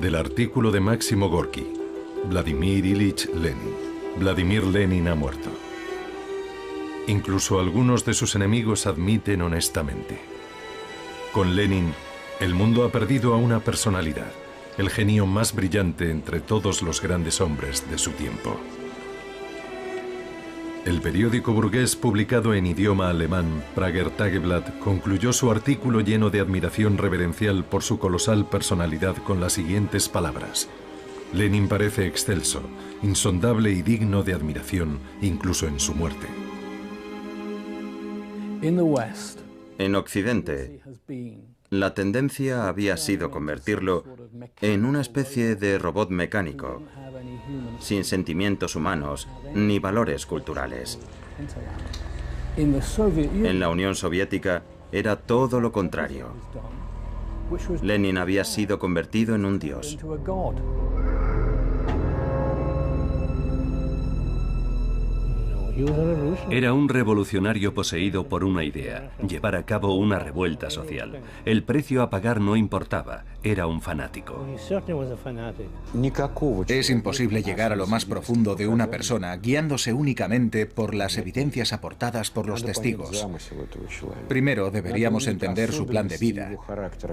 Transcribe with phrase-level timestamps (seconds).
[0.00, 1.66] Del artículo de Máximo Gorky,
[2.24, 3.74] Vladimir Ilich Lenin.
[4.16, 5.50] Vladimir Lenin ha muerto.
[7.06, 10.18] Incluso algunos de sus enemigos admiten honestamente.
[11.32, 11.92] Con Lenin,
[12.40, 14.32] el mundo ha perdido a una personalidad,
[14.78, 18.58] el genio más brillante entre todos los grandes hombres de su tiempo.
[20.86, 26.96] El periódico burgués publicado en idioma alemán, Prager Tageblatt, concluyó su artículo lleno de admiración
[26.96, 30.70] reverencial por su colosal personalidad con las siguientes palabras.
[31.34, 32.62] Lenin parece excelso,
[33.02, 36.26] insondable y digno de admiración, incluso en su muerte.
[39.78, 40.80] En Occidente,
[41.68, 44.04] la tendencia había sido convertirlo
[44.60, 46.82] en una especie de robot mecánico,
[47.78, 50.98] sin sentimientos humanos ni valores culturales.
[52.56, 56.28] En la Unión Soviética era todo lo contrario.
[57.82, 59.98] Lenin había sido convertido en un dios.
[66.50, 71.20] Era un revolucionario poseído por una idea, llevar a cabo una revuelta social.
[71.44, 74.46] El precio a pagar no importaba, era un fanático.
[76.68, 81.72] Es imposible llegar a lo más profundo de una persona guiándose únicamente por las evidencias
[81.72, 83.26] aportadas por los testigos.
[84.28, 86.52] Primero deberíamos entender su plan de vida.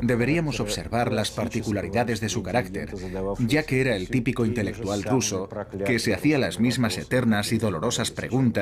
[0.01, 2.93] Deberíamos observar las particularidades de su carácter,
[3.39, 5.47] ya que era el típico intelectual ruso
[5.85, 8.56] que se hacía las mismas eternas y dolorosas preguntas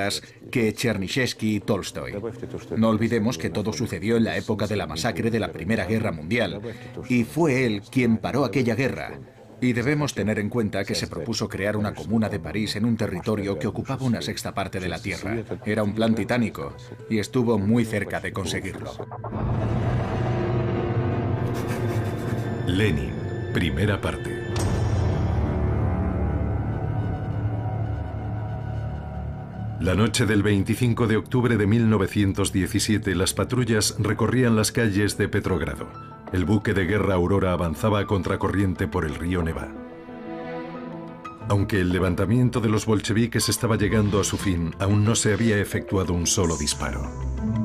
[0.51, 2.13] que Chernyshevsky y Tolstoy.
[2.77, 6.11] No olvidemos que todo sucedió en la época de la masacre de la Primera Guerra
[6.11, 6.61] Mundial
[7.09, 9.19] y fue él quien paró aquella guerra.
[9.61, 12.97] Y debemos tener en cuenta que se propuso crear una comuna de París en un
[12.97, 15.37] territorio que ocupaba una sexta parte de la Tierra.
[15.65, 16.73] Era un plan titánico
[17.09, 18.91] y estuvo muy cerca de conseguirlo.
[22.67, 23.13] Lenin,
[23.53, 24.44] primera parte.
[29.85, 35.87] La noche del 25 de octubre de 1917 las patrullas recorrían las calles de Petrogrado.
[36.33, 39.71] El buque de guerra Aurora avanzaba a contracorriente por el río Neva.
[41.49, 45.59] Aunque el levantamiento de los bolcheviques estaba llegando a su fin, aún no se había
[45.59, 47.64] efectuado un solo disparo.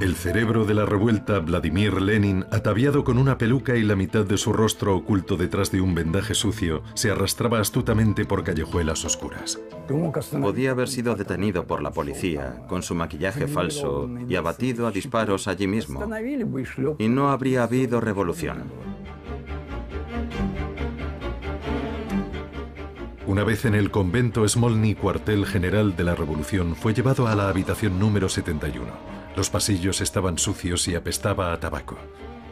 [0.00, 4.38] El cerebro de la revuelta, Vladimir Lenin, ataviado con una peluca y la mitad de
[4.38, 9.60] su rostro oculto detrás de un vendaje sucio, se arrastraba astutamente por callejuelas oscuras.
[10.40, 15.46] Podía haber sido detenido por la policía, con su maquillaje falso, y abatido a disparos
[15.48, 16.02] allí mismo.
[16.98, 18.72] Y no habría habido revolución.
[23.26, 27.50] Una vez en el convento Smolny, cuartel general de la revolución, fue llevado a la
[27.50, 29.19] habitación número 71.
[29.40, 31.96] Los pasillos estaban sucios y apestaba a tabaco.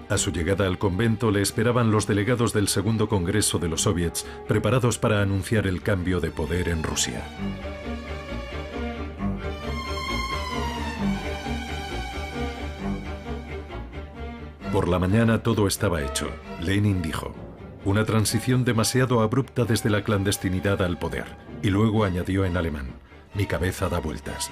[0.08, 4.24] A su llegada al convento le esperaban los delegados del segundo Congreso de los Soviets,
[4.46, 7.22] preparados para anunciar el cambio de poder en Rusia.
[14.72, 16.30] Por la mañana todo estaba hecho.
[16.62, 17.34] Lenin dijo,
[17.84, 21.26] una transición demasiado abrupta desde la clandestinidad al poder.
[21.62, 22.94] Y luego añadió en alemán,
[23.34, 24.50] mi cabeza da vueltas.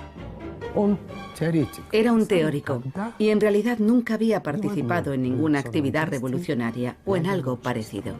[1.92, 2.82] Era un teórico
[3.18, 8.14] y en realidad nunca había participado en ninguna actividad revolucionaria o en algo parecido.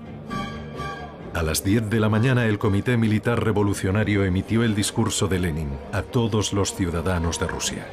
[1.35, 5.69] A las 10 de la mañana el Comité Militar Revolucionario emitió el discurso de Lenin
[5.93, 7.87] a todos los ciudadanos de Rusia.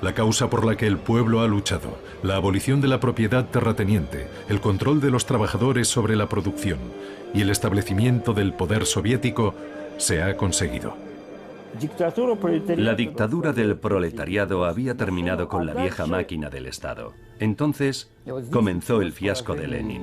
[0.00, 4.26] La causa por la que el pueblo ha luchado, la abolición de la propiedad terrateniente,
[4.48, 6.80] el control de los trabajadores sobre la producción
[7.32, 9.54] y el establecimiento del poder soviético,
[9.98, 11.11] se ha conseguido.
[12.76, 17.14] La dictadura del proletariado había terminado con la vieja máquina del Estado.
[17.38, 18.10] Entonces
[18.50, 20.02] comenzó el fiasco de Lenin.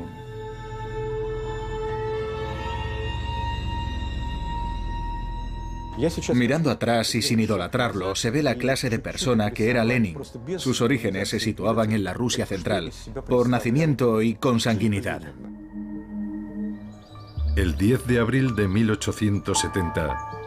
[6.34, 10.18] Mirando atrás y sin idolatrarlo, se ve la clase de persona que era Lenin.
[10.58, 12.92] Sus orígenes se situaban en la Rusia central,
[13.28, 15.22] por nacimiento y consanguinidad.
[17.58, 20.39] El 10 de abril de 1870,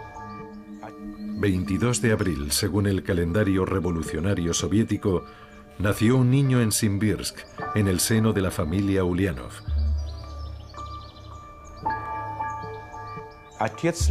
[1.42, 5.24] 22 de abril, según el calendario revolucionario soviético,
[5.80, 7.36] nació un niño en Simbirsk,
[7.74, 9.50] en el seno de la familia Ulianov.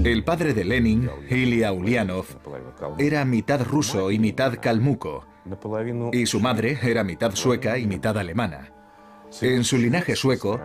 [0.04, 2.26] El padre de Lenin, Ilya Ulianov,
[3.00, 5.26] era mitad ruso y mitad kalmuco,
[6.12, 8.74] y su madre era mitad sueca y mitad alemana.
[9.40, 10.60] En su linaje sueco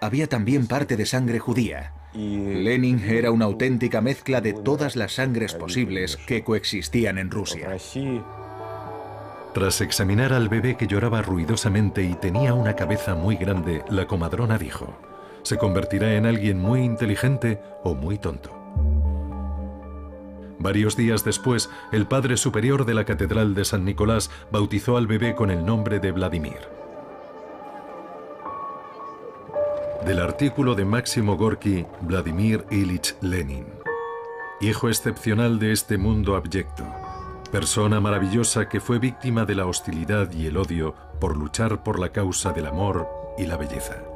[0.00, 1.94] había también parte de sangre judía.
[2.14, 7.76] Lenin era una auténtica mezcla de todas las sangres posibles que coexistían en Rusia.
[9.54, 14.58] Tras examinar al bebé que lloraba ruidosamente y tenía una cabeza muy grande, la comadrona
[14.58, 14.96] dijo,
[15.42, 18.58] se convertirá en alguien muy inteligente o muy tonto.
[20.58, 25.34] Varios días después, el padre superior de la Catedral de San Nicolás bautizó al bebé
[25.34, 26.81] con el nombre de Vladimir.
[30.06, 33.66] Del artículo de Máximo Gorky, Vladimir Ilich Lenin.
[34.60, 36.84] Hijo excepcional de este mundo abyecto.
[37.52, 42.08] Persona maravillosa que fue víctima de la hostilidad y el odio por luchar por la
[42.08, 43.08] causa del amor
[43.38, 44.11] y la belleza.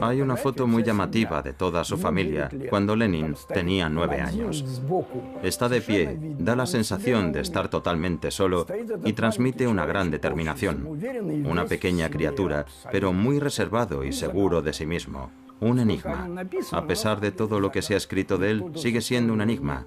[0.00, 4.82] Hay una foto muy llamativa de toda su familia cuando Lenin tenía nueve años.
[5.42, 8.66] Está de pie, da la sensación de estar totalmente solo
[9.04, 10.86] y transmite una gran determinación.
[11.44, 15.30] Una pequeña criatura, pero muy reservado y seguro de sí mismo.
[15.60, 16.28] Un enigma.
[16.72, 19.86] A pesar de todo lo que se ha escrito de él, sigue siendo un enigma.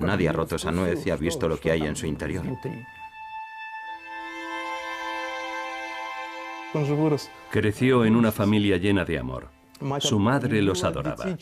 [0.00, 2.44] Nadie ha roto esa nuez y ha visto lo que hay en su interior.
[7.50, 9.48] Creció en una familia llena de amor.
[10.00, 11.36] Su madre los adoraba.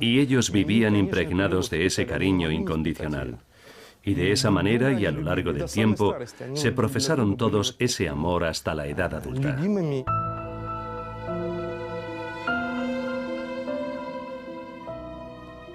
[0.00, 3.38] Y ellos vivían impregnados de ese cariño incondicional.
[4.02, 6.16] Y de esa manera y a lo largo del tiempo
[6.54, 9.58] se profesaron todos ese amor hasta la edad adulta.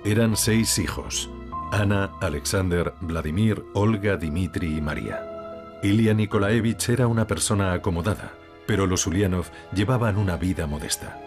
[0.04, 1.30] Eran seis hijos.
[1.72, 5.80] Ana, Alexander, Vladimir, Olga, Dimitri y María.
[5.84, 8.34] Ilya Nikolaevich era una persona acomodada
[8.72, 11.20] pero los Ulianov llevaban una vida modesta.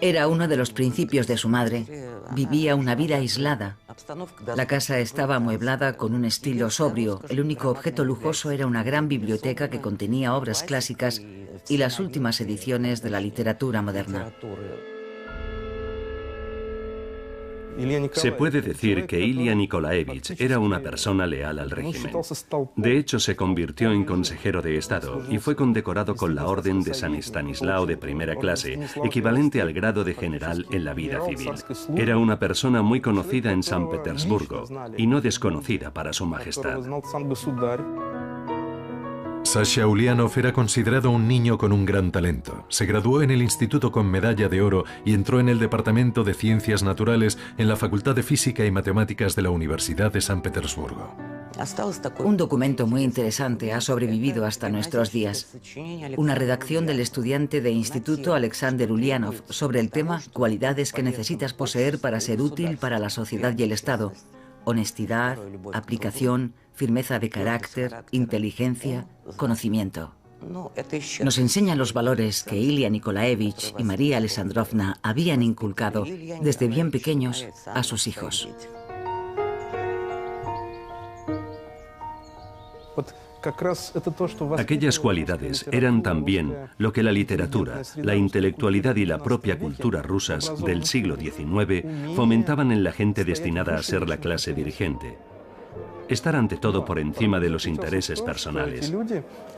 [0.00, 1.84] Era uno de los principios de su madre.
[2.30, 3.76] Vivía una vida aislada.
[4.54, 7.22] La casa estaba amueblada con un estilo sobrio.
[7.28, 11.22] El único objeto lujoso era una gran biblioteca que contenía obras clásicas
[11.68, 14.30] y las últimas ediciones de la literatura moderna.
[18.12, 22.12] Se puede decir que Ilya Nikolaevich era una persona leal al régimen.
[22.76, 26.94] De hecho, se convirtió en consejero de Estado y fue condecorado con la Orden de
[26.94, 31.52] San Estanislao de primera clase, equivalente al grado de general en la vida civil.
[31.96, 34.64] Era una persona muy conocida en San Petersburgo
[34.96, 36.80] y no desconocida para su majestad.
[39.46, 42.66] Sasha Ulianov era considerado un niño con un gran talento.
[42.68, 46.34] Se graduó en el instituto con medalla de oro y entró en el Departamento de
[46.34, 51.14] Ciencias Naturales en la Facultad de Física y Matemáticas de la Universidad de San Petersburgo.
[52.18, 55.56] Un documento muy interesante ha sobrevivido hasta nuestros días.
[56.16, 62.00] Una redacción del estudiante de instituto Alexander Ulianov sobre el tema Cualidades que necesitas poseer
[62.00, 64.12] para ser útil para la sociedad y el Estado.
[64.64, 65.38] Honestidad,
[65.72, 69.06] aplicación, firmeza de carácter, inteligencia,
[69.36, 70.12] conocimiento.
[71.22, 76.04] Nos enseñan los valores que Ilya Nikolaevich y María Alexandrovna habían inculcado
[76.42, 78.48] desde bien pequeños a sus hijos.
[84.58, 90.52] Aquellas cualidades eran también lo que la literatura, la intelectualidad y la propia cultura rusas
[90.64, 95.16] del siglo XIX fomentaban en la gente destinada a ser la clase dirigente
[96.08, 98.92] estar ante todo por encima de los intereses personales.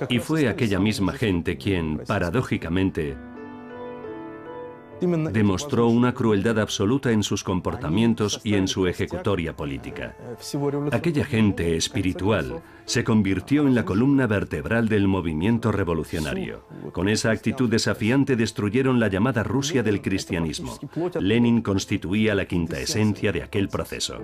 [0.09, 3.17] Y fue aquella misma gente quien, paradójicamente,
[5.07, 10.17] demostró una crueldad absoluta en sus comportamientos y en su ejecutoria política.
[10.93, 16.65] Aquella gente espiritual se convirtió en la columna vertebral del movimiento revolucionario.
[16.93, 20.79] Con esa actitud desafiante destruyeron la llamada Rusia del cristianismo.
[21.21, 24.19] Lenin constituía la quinta esencia de aquel proceso.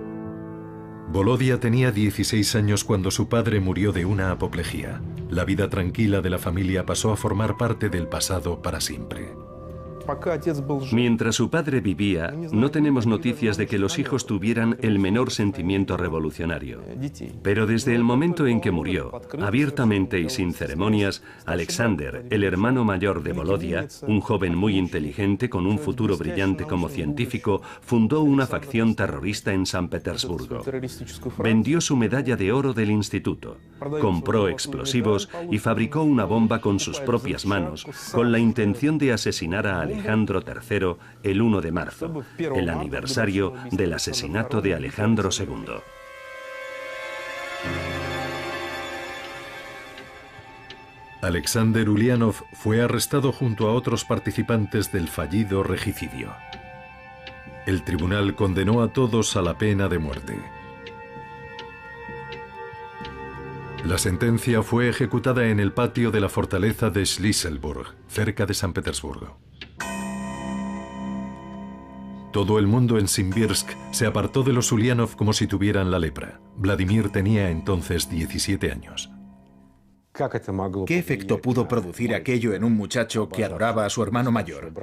[1.15, 5.01] Volodia tenía 16 años cuando su padre murió de una apoplejía.
[5.29, 9.33] La vida tranquila de la familia pasó a formar parte del pasado para siempre.
[10.91, 15.97] Mientras su padre vivía, no tenemos noticias de que los hijos tuvieran el menor sentimiento
[15.97, 16.81] revolucionario.
[17.41, 23.23] Pero desde el momento en que murió, abiertamente y sin ceremonias, Alexander, el hermano mayor
[23.23, 28.95] de Volodia, un joven muy inteligente con un futuro brillante como científico, fundó una facción
[28.95, 30.61] terrorista en San Petersburgo.
[31.37, 33.57] Vendió su medalla de oro del instituto,
[34.01, 39.67] compró explosivos y fabricó una bomba con sus propias manos, con la intención de asesinar
[39.67, 45.75] a Alexander Alejandro III el 1 de marzo, el aniversario del asesinato de Alejandro II.
[51.21, 56.33] Alexander Ulianov fue arrestado junto a otros participantes del fallido regicidio.
[57.65, 60.37] El tribunal condenó a todos a la pena de muerte.
[63.85, 68.73] La sentencia fue ejecutada en el patio de la fortaleza de Schlisselburg, cerca de San
[68.73, 69.44] Petersburgo.
[72.35, 76.41] Todo el mundo en Simbirsk se apartó de los Ulyanov como si tuvieran la lepra.
[76.57, 79.09] Vladimir tenía entonces 17 años.
[80.85, 84.73] ¿Qué efecto pudo producir aquello en un muchacho que adoraba a su hermano mayor?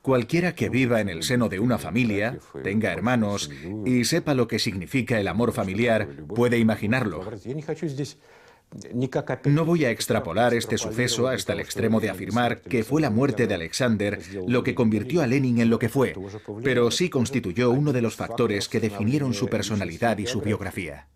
[0.00, 3.50] Cualquiera que viva en el seno de una familia, tenga hermanos
[3.84, 7.30] y sepa lo que significa el amor familiar, puede imaginarlo.
[9.44, 13.46] No voy a extrapolar este suceso hasta el extremo de afirmar que fue la muerte
[13.46, 16.14] de Alexander lo que convirtió a Lenin en lo que fue,
[16.62, 21.08] pero sí constituyó uno de los factores que definieron su personalidad y su biografía.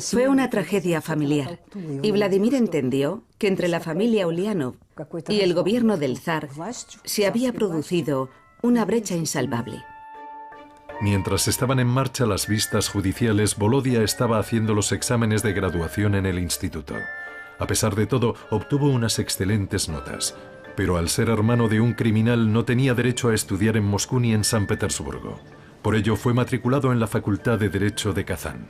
[0.00, 1.60] Fue una tragedia familiar
[2.02, 4.74] y Vladimir entendió que entre la familia Ulyanov
[5.28, 6.48] y el gobierno del zar
[7.04, 8.28] se había producido
[8.62, 9.82] una brecha insalvable.
[11.00, 16.26] Mientras estaban en marcha las vistas judiciales, Volodia estaba haciendo los exámenes de graduación en
[16.26, 16.94] el instituto.
[17.58, 20.36] A pesar de todo, obtuvo unas excelentes notas.
[20.76, 24.34] Pero al ser hermano de un criminal no tenía derecho a estudiar en Moscú ni
[24.34, 25.40] en San Petersburgo.
[25.82, 28.68] Por ello fue matriculado en la Facultad de Derecho de Kazán.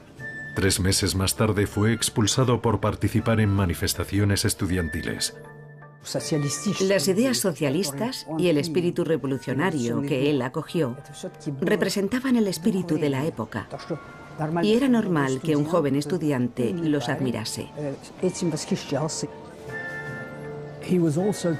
[0.54, 5.37] Tres meses más tarde fue expulsado por participar en manifestaciones estudiantiles.
[6.80, 10.97] Las ideas socialistas y el espíritu revolucionario que él acogió
[11.61, 13.69] representaban el espíritu de la época
[14.62, 17.69] y era normal que un joven estudiante los admirase.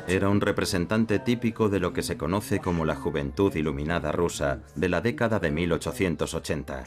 [0.09, 4.88] Era un representante típico de lo que se conoce como la juventud iluminada rusa de
[4.88, 6.85] la década de 1880.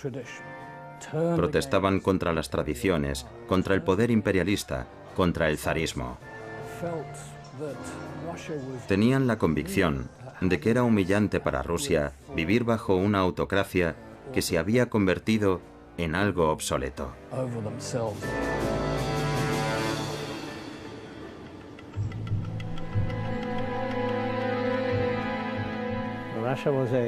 [1.36, 6.18] Protestaban contra las tradiciones, contra el poder imperialista, contra el zarismo.
[8.88, 10.10] Tenían la convicción
[10.42, 13.96] de que era humillante para Rusia vivir bajo una autocracia
[14.34, 15.62] que se había convertido
[15.98, 17.14] en algo obsoleto.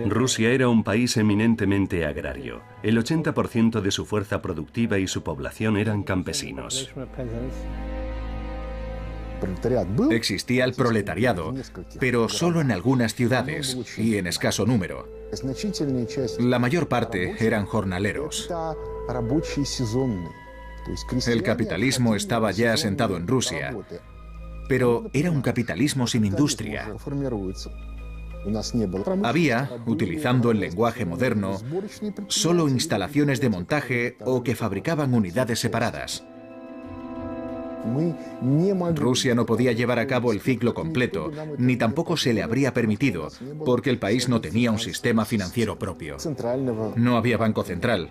[0.07, 2.61] Rusia era un país eminentemente agrario.
[2.83, 6.91] El 80% de su fuerza productiva y su población eran campesinos.
[10.11, 11.53] Existía el proletariado,
[11.99, 15.07] pero solo en algunas ciudades y en escaso número.
[16.39, 18.49] La mayor parte eran jornaleros.
[21.27, 23.75] El capitalismo estaba ya asentado en Rusia,
[24.67, 26.93] pero era un capitalismo sin industria.
[29.23, 31.57] Había, utilizando el lenguaje moderno,
[32.27, 36.23] solo instalaciones de montaje o que fabricaban unidades separadas.
[38.95, 43.29] Rusia no podía llevar a cabo el ciclo completo, ni tampoco se le habría permitido,
[43.65, 46.17] porque el país no tenía un sistema financiero propio.
[46.95, 48.09] No había banco central.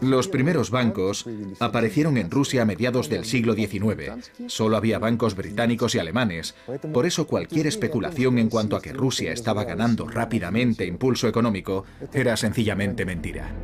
[0.00, 1.26] Los primeros bancos
[1.60, 4.30] aparecieron en Rusia a mediados del siglo XIX.
[4.48, 6.54] Solo había bancos británicos y alemanes.
[6.92, 12.36] Por eso cualquier especulación en cuanto a que Rusia estaba ganando rápidamente impulso económico era
[12.36, 13.54] sencillamente mentira.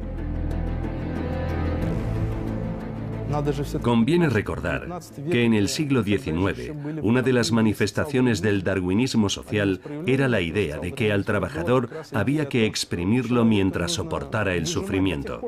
[3.83, 10.29] Conviene recordar que en el siglo XIX una de las manifestaciones del darwinismo social era
[10.29, 15.41] la idea de que al trabajador había que exprimirlo mientras soportara el sufrimiento.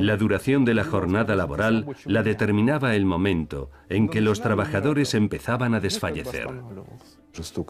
[0.00, 5.74] La duración de la jornada laboral la determinaba el momento en que los trabajadores empezaban
[5.74, 6.48] a desfallecer.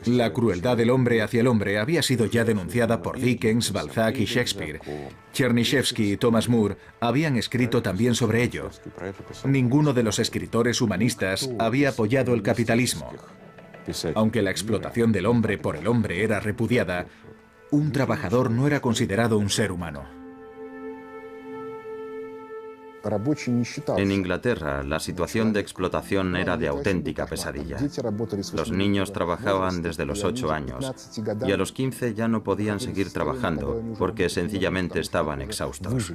[0.07, 4.27] La crueldad del hombre hacia el hombre había sido ya denunciada por Dickens, Balzac y
[4.27, 4.81] Shakespeare.
[5.33, 8.71] Chernyshevsky y Thomas Moore habían escrito también sobre ello.
[9.45, 13.11] Ninguno de los escritores humanistas había apoyado el capitalismo.
[14.15, 17.07] Aunque la explotación del hombre por el hombre era repudiada,
[17.71, 20.24] un trabajador no era considerado un ser humano.
[23.97, 27.79] En Inglaterra, la situación de explotación era de auténtica pesadilla.
[28.55, 30.93] Los niños trabajaban desde los 8 años
[31.47, 36.13] y a los 15 ya no podían seguir trabajando porque sencillamente estaban exhaustos.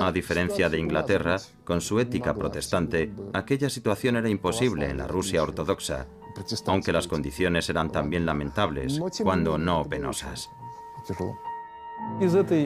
[0.00, 5.42] A diferencia de Inglaterra, con su ética protestante, aquella situación era imposible en la Rusia
[5.42, 6.06] ortodoxa,
[6.66, 10.48] aunque las condiciones eran también lamentables, cuando no penosas.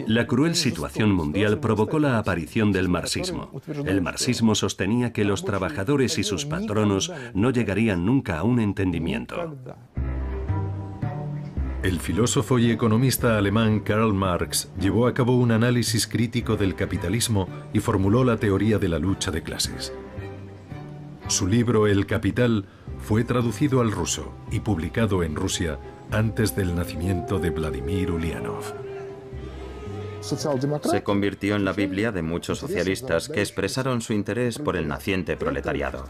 [0.07, 3.51] La cruel situación mundial provocó la aparición del marxismo.
[3.85, 9.55] El marxismo sostenía que los trabajadores y sus patronos no llegarían nunca a un entendimiento.
[11.83, 17.49] El filósofo y economista alemán Karl Marx llevó a cabo un análisis crítico del capitalismo
[17.73, 19.93] y formuló la teoría de la lucha de clases.
[21.27, 22.67] Su libro El Capital
[22.99, 25.79] fue traducido al ruso y publicado en Rusia
[26.11, 28.92] antes del nacimiento de Vladimir Ulyanov.
[30.23, 35.37] Se convirtió en la Biblia de muchos socialistas que expresaron su interés por el naciente
[35.37, 36.05] proletariado.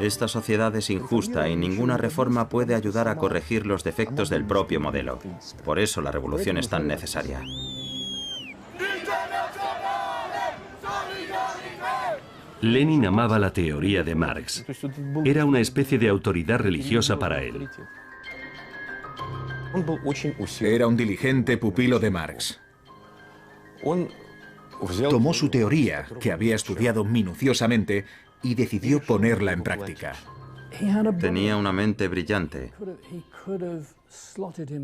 [0.00, 4.80] Esta sociedad es injusta y ninguna reforma puede ayudar a corregir los defectos del propio
[4.80, 5.20] modelo.
[5.64, 7.40] Por eso la revolución es tan necesaria.
[12.60, 14.64] Lenin amaba la teoría de Marx.
[15.24, 17.68] Era una especie de autoridad religiosa para él.
[20.60, 22.60] Era un diligente pupilo de Marx.
[25.08, 28.04] Tomó su teoría, que había estudiado minuciosamente,
[28.42, 30.14] y decidió ponerla en práctica.
[31.20, 32.72] Tenía una mente brillante.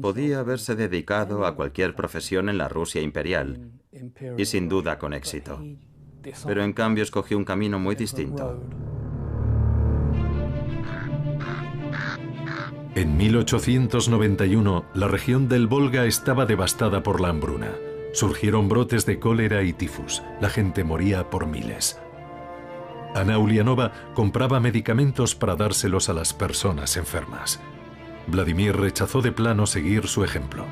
[0.01, 3.71] Podía haberse dedicado a cualquier profesión en la Rusia imperial,
[4.37, 5.63] y sin duda con éxito.
[6.47, 8.63] Pero en cambio escogió un camino muy distinto.
[12.99, 17.77] En 1891, la región del Volga estaba devastada por la hambruna.
[18.13, 20.25] Surgieron brotes de cólera y tifus.
[20.41, 22.01] La gente moría por miles.
[23.15, 27.61] Ana Ulianova compraba medicamentos para dárselos a las personas enfermas.
[28.27, 30.65] Vladimir rechazó de plano seguir su ejemplo.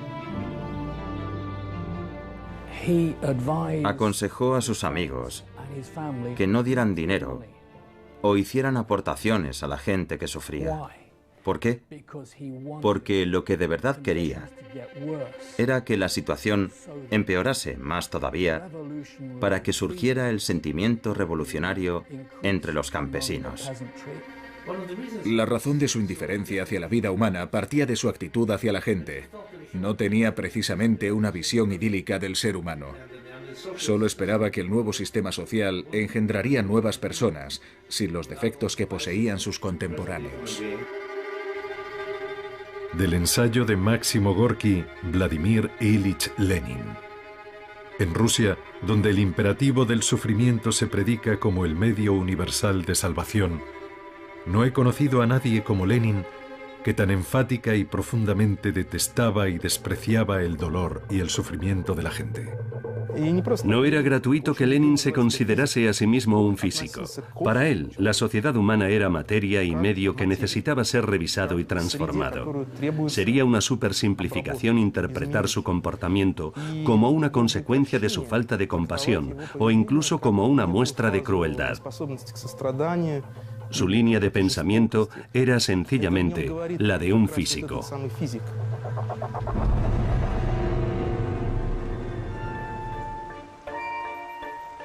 [3.85, 5.45] Aconsejó a sus amigos
[6.37, 7.45] que no dieran dinero
[8.21, 10.89] o hicieran aportaciones a la gente que sufría.
[11.47, 11.81] ¿Por qué?
[12.83, 14.51] Porque lo que de verdad quería
[15.59, 16.73] era que la situación
[17.13, 18.69] empeorase más todavía
[19.39, 22.05] para que surgiera el sentimiento revolucionario
[22.43, 23.71] entre los campesinos.
[25.25, 28.81] La razón de su indiferencia hacia la vida humana partía de su actitud hacia la
[28.81, 29.29] gente.
[29.73, 32.89] No tenía precisamente una visión idílica del ser humano.
[33.77, 39.39] Solo esperaba que el nuevo sistema social engendraría nuevas personas, sin los defectos que poseían
[39.39, 40.61] sus contemporáneos.
[42.93, 46.79] Del ensayo de Máximo Gorky, Vladimir Ilich Lenin.
[47.99, 53.61] En Rusia, donde el imperativo del sufrimiento se predica como el medio universal de salvación,
[54.47, 56.25] no he conocido a nadie como Lenin
[56.87, 62.13] que tan enfática y profundamente detestaba y despreciaba el dolor y el sufrimiento de la
[62.13, 62.57] gente.
[63.65, 67.03] No era gratuito que Lenin se considerase a sí mismo un físico.
[67.43, 72.67] Para él, la sociedad humana era materia y medio que necesitaba ser revisado y transformado.
[73.09, 76.53] Sería una supersimplificación interpretar su comportamiento
[76.85, 81.79] como una consecuencia de su falta de compasión o incluso como una muestra de crueldad.
[83.71, 87.85] Su línea de pensamiento era sencillamente la de un físico.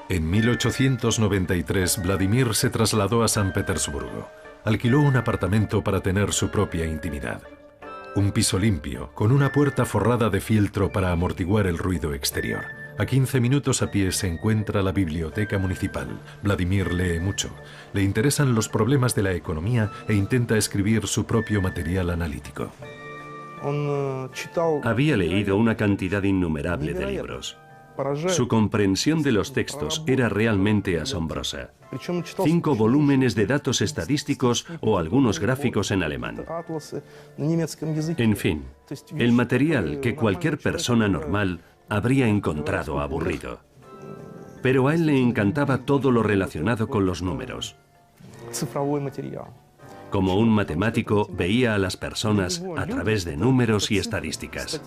[0.10, 4.28] En 1893, Vladimir se trasladó a San Petersburgo.
[4.66, 7.42] Alquiló un apartamento para tener su propia intimidad.
[8.16, 12.81] Un piso limpio, con una puerta forrada de fieltro para amortiguar el ruido exterior.
[12.98, 16.08] A 15 minutos a pie se encuentra la biblioteca municipal.
[16.44, 17.50] Vladimir lee mucho.
[17.94, 22.72] Le interesan los problemas de la economía e intenta escribir su propio material analítico.
[24.84, 27.58] Había leído una cantidad innumerable de libros.
[28.28, 31.72] Su comprensión de los textos era realmente asombrosa.
[32.44, 36.46] Cinco volúmenes de datos estadísticos o algunos gráficos en alemán.
[38.18, 38.64] En fin,
[39.18, 41.60] el material que cualquier persona normal
[41.92, 43.60] habría encontrado aburrido.
[44.64, 47.76] Pero a él le encantaba todo lo relacionado con los números.
[50.10, 54.82] Como un matemático, veía a las personas a través de números y estadísticas.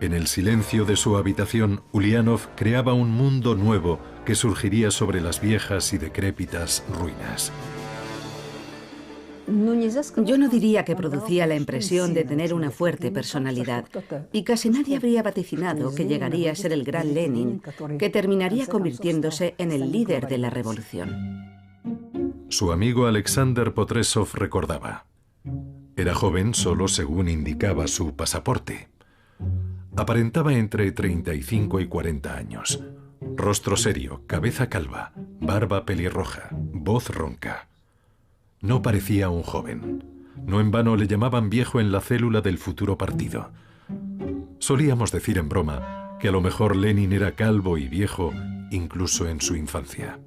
[0.00, 5.40] En el silencio de su habitación, Ulianov creaba un mundo nuevo que surgiría sobre las
[5.40, 7.52] viejas y decrépitas ruinas.
[9.46, 13.84] Yo no diría que producía la impresión de tener una fuerte personalidad,
[14.32, 17.62] y casi nadie habría vaticinado que llegaría a ser el gran Lenin,
[17.98, 21.54] que terminaría convirtiéndose en el líder de la revolución.
[22.48, 25.06] Su amigo Alexander Potresov recordaba.
[25.96, 28.88] Era joven solo según indicaba su pasaporte.
[29.96, 32.84] Aparentaba entre 35 y 40 años.
[33.34, 37.68] Rostro serio, cabeza calva, barba pelirroja, voz ronca.
[38.60, 40.04] No parecía un joven.
[40.44, 43.50] No en vano le llamaban viejo en la célula del futuro partido.
[44.58, 48.32] Solíamos decir en broma que a lo mejor Lenin era calvo y viejo
[48.70, 50.18] incluso en su infancia.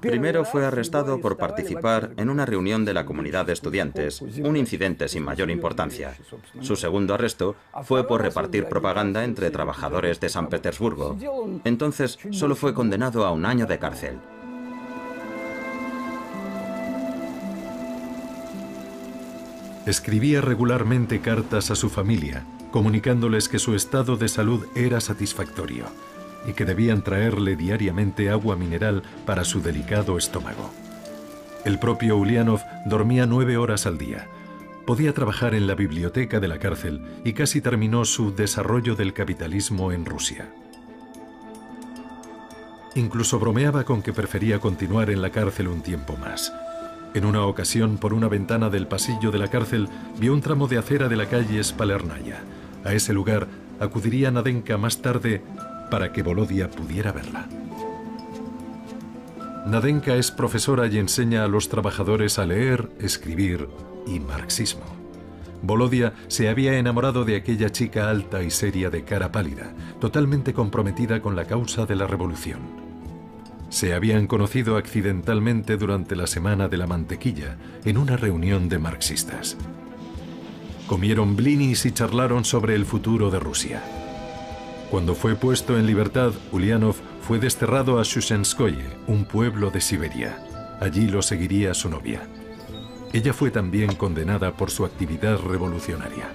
[0.00, 5.06] Primero fue arrestado por participar en una reunión de la comunidad de estudiantes, un incidente
[5.06, 6.16] sin mayor importancia.
[6.60, 11.16] Su segundo arresto fue por repartir propaganda entre trabajadores de San Petersburgo.
[11.64, 14.18] Entonces solo fue condenado a un año de cárcel.
[19.88, 25.86] Escribía regularmente cartas a su familia, comunicándoles que su estado de salud era satisfactorio.
[26.46, 30.70] y que debían traerle diariamente agua mineral para su delicado estómago.
[31.64, 34.28] El propio Ulianov dormía nueve horas al día.
[34.86, 39.90] Podía trabajar en la biblioteca de la cárcel y casi terminó su desarrollo del capitalismo
[39.90, 40.48] en Rusia.
[42.94, 46.52] Incluso bromeaba con que prefería continuar en la cárcel un tiempo más.
[47.14, 50.78] En una ocasión, por una ventana del pasillo de la cárcel, vio un tramo de
[50.78, 52.42] acera de la calle Spalernaya.
[52.84, 53.48] A ese lugar
[53.80, 55.42] acudiría Nadenka más tarde
[55.90, 57.48] para que Volodia pudiera verla.
[59.66, 63.68] Nadenka es profesora y enseña a los trabajadores a leer, escribir
[64.06, 64.84] y marxismo.
[65.62, 71.20] Volodia se había enamorado de aquella chica alta y seria de cara pálida, totalmente comprometida
[71.20, 72.87] con la causa de la revolución.
[73.68, 79.56] Se habían conocido accidentalmente durante la Semana de la Mantequilla, en una reunión de marxistas.
[80.86, 83.82] Comieron blinis y charlaron sobre el futuro de Rusia.
[84.90, 90.38] Cuando fue puesto en libertad, Ulianov fue desterrado a Shushenskoye, un pueblo de Siberia.
[90.80, 92.22] Allí lo seguiría su novia.
[93.12, 96.30] Ella fue también condenada por su actividad revolucionaria.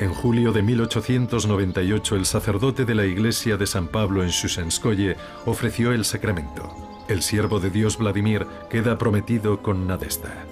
[0.00, 5.92] En julio de 1898, el sacerdote de la iglesia de San Pablo en Shushenskoye ofreció
[5.92, 6.74] el sacramento.
[7.08, 10.44] El siervo de Dios Vladimir queda prometido con Nadesta.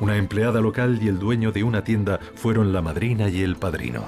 [0.00, 4.04] Una empleada local y el dueño de una tienda fueron la madrina y el padrino.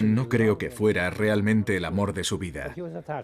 [0.00, 2.74] No creo que fuera realmente el amor de su vida.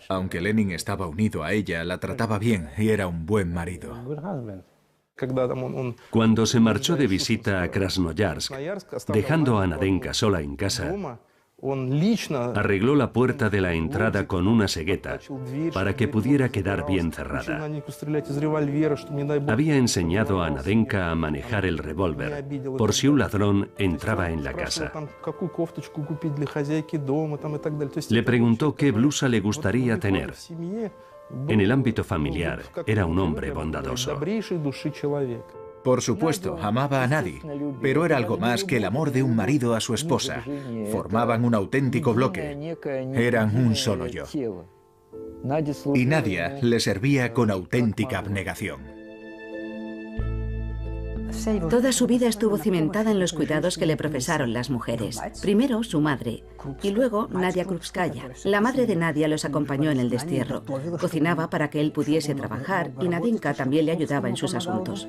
[0.09, 3.95] Aunque Lenin estaba unido a ella, la trataba bien y era un buen marido.
[6.11, 8.53] Cuando se marchó de visita a Krasnoyarsk,
[9.09, 10.95] dejando a Nadenka sola en casa,
[12.55, 15.19] Arregló la puerta de la entrada con una cegueta
[15.75, 17.69] para que pudiera quedar bien cerrada.
[19.49, 22.45] Había enseñado a Nadenka a manejar el revólver
[22.77, 24.93] por si un ladrón entraba en la casa.
[28.09, 30.35] Le preguntó qué blusa le gustaría tener.
[31.49, 34.19] En el ámbito familiar era un hombre bondadoso.
[35.85, 37.41] Por supuesto, amaba a nadie,
[37.81, 40.45] pero era algo más que el amor de un marido a su esposa.
[40.91, 42.77] Formaban un auténtico bloque.
[43.15, 44.25] Eran un solo yo.
[45.95, 48.98] Y Nadia le servía con auténtica abnegación.
[51.71, 55.21] Toda su vida estuvo cimentada en los cuidados que le profesaron las mujeres.
[55.43, 56.45] Primero su madre
[56.83, 58.31] y luego Nadia Krupskaya.
[58.45, 60.63] La madre de Nadia los acompañó en el destierro.
[61.01, 65.09] Cocinaba para que él pudiese trabajar y Nadinka también le ayudaba en sus asuntos.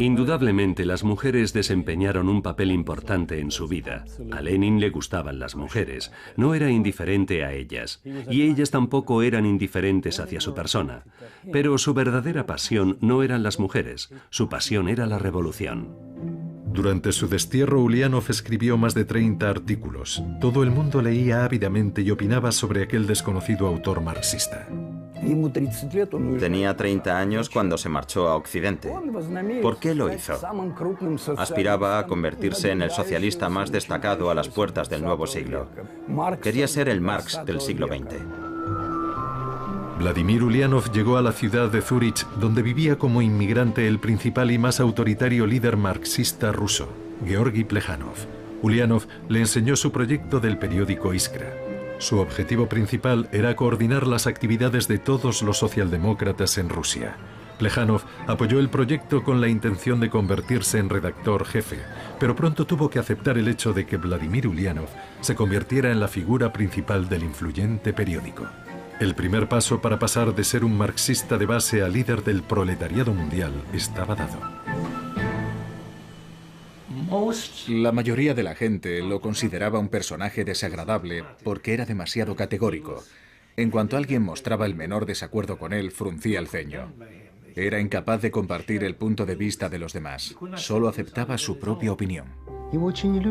[0.00, 4.04] Indudablemente las mujeres desempeñaron un papel importante en su vida.
[4.30, 9.46] A Lenin le gustaban las mujeres, no era indiferente a ellas, y ellas tampoco eran
[9.46, 11.04] indiferentes hacia su persona.
[11.52, 15.88] Pero su verdadera pasión no eran las mujeres, su pasión era la revolución.
[16.74, 20.24] Durante su destierro, Ulianov escribió más de 30 artículos.
[20.40, 24.68] Todo el mundo leía ávidamente y opinaba sobre aquel desconocido autor marxista.
[26.38, 28.92] Tenía 30 años cuando se marchó a Occidente.
[29.62, 30.34] ¿Por qué lo hizo?
[31.36, 35.68] Aspiraba a convertirse en el socialista más destacado a las puertas del nuevo siglo.
[36.42, 38.16] Quería ser el Marx del siglo XX.
[39.98, 44.58] Vladimir Ulianov llegó a la ciudad de Zurich, donde vivía como inmigrante el principal y
[44.58, 46.88] más autoritario líder marxista ruso,
[47.24, 48.16] Georgi Plejanov.
[48.62, 51.63] Ulianov le enseñó su proyecto del periódico Iskra.
[51.98, 57.16] Su objetivo principal era coordinar las actividades de todos los socialdemócratas en Rusia.
[57.58, 61.78] Plejanov apoyó el proyecto con la intención de convertirse en redactor jefe,
[62.18, 64.88] pero pronto tuvo que aceptar el hecho de que Vladimir Ulianov
[65.20, 68.46] se convirtiera en la figura principal del influyente periódico.
[69.00, 73.12] El primer paso para pasar de ser un marxista de base a líder del proletariado
[73.12, 75.03] mundial estaba dado.
[77.68, 83.02] La mayoría de la gente lo consideraba un personaje desagradable porque era demasiado categórico.
[83.56, 86.92] En cuanto alguien mostraba el menor desacuerdo con él, fruncía el ceño.
[87.56, 90.34] Era incapaz de compartir el punto de vista de los demás.
[90.56, 92.26] Solo aceptaba su propia opinión.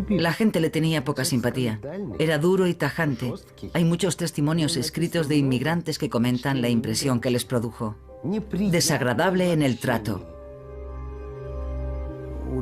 [0.10, 1.82] La gente le tenía poca simpatía.
[2.20, 3.34] Era duro y tajante.
[3.74, 7.98] Hay muchos testimonios escritos de inmigrantes que comentan la impresión que les produjo.
[8.72, 10.33] Desagradable en el trato.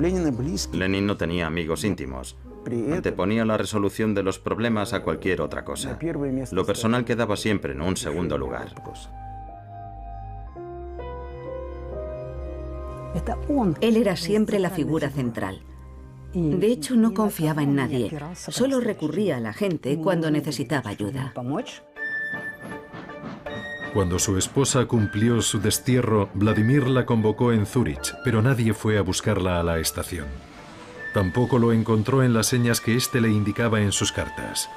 [0.01, 2.37] Lenin no tenía amigos íntimos.
[2.91, 5.97] Anteponía la resolución de los problemas a cualquier otra cosa.
[6.51, 8.73] Lo personal quedaba siempre en un segundo lugar.
[13.81, 15.61] Él era siempre la figura central.
[16.33, 18.11] De hecho, no confiaba en nadie.
[18.35, 21.33] Solo recurría a la gente cuando necesitaba ayuda.
[23.93, 29.01] Cuando su esposa cumplió su destierro, Vladimir la convocó en Zúrich, pero nadie fue a
[29.01, 30.27] buscarla a la estación.
[31.13, 34.69] Tampoco lo encontró en las señas que éste le indicaba en sus cartas.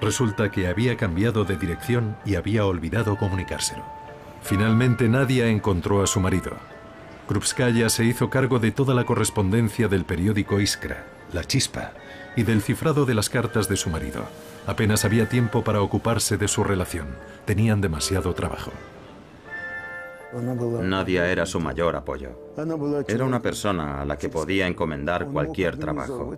[0.00, 3.84] Resulta que había cambiado de dirección y había olvidado comunicárselo.
[4.42, 6.52] Finalmente Nadia encontró a su marido.
[7.28, 11.92] Krupskaya se hizo cargo de toda la correspondencia del periódico Iskra, La Chispa,
[12.36, 14.24] y del cifrado de las cartas de su marido.
[14.66, 17.08] Apenas había tiempo para ocuparse de su relación.
[17.44, 18.70] Tenían demasiado trabajo.
[20.82, 22.30] Nadia era su mayor apoyo.
[23.08, 26.32] Era una persona a la que podía encomendar cualquier trabajo.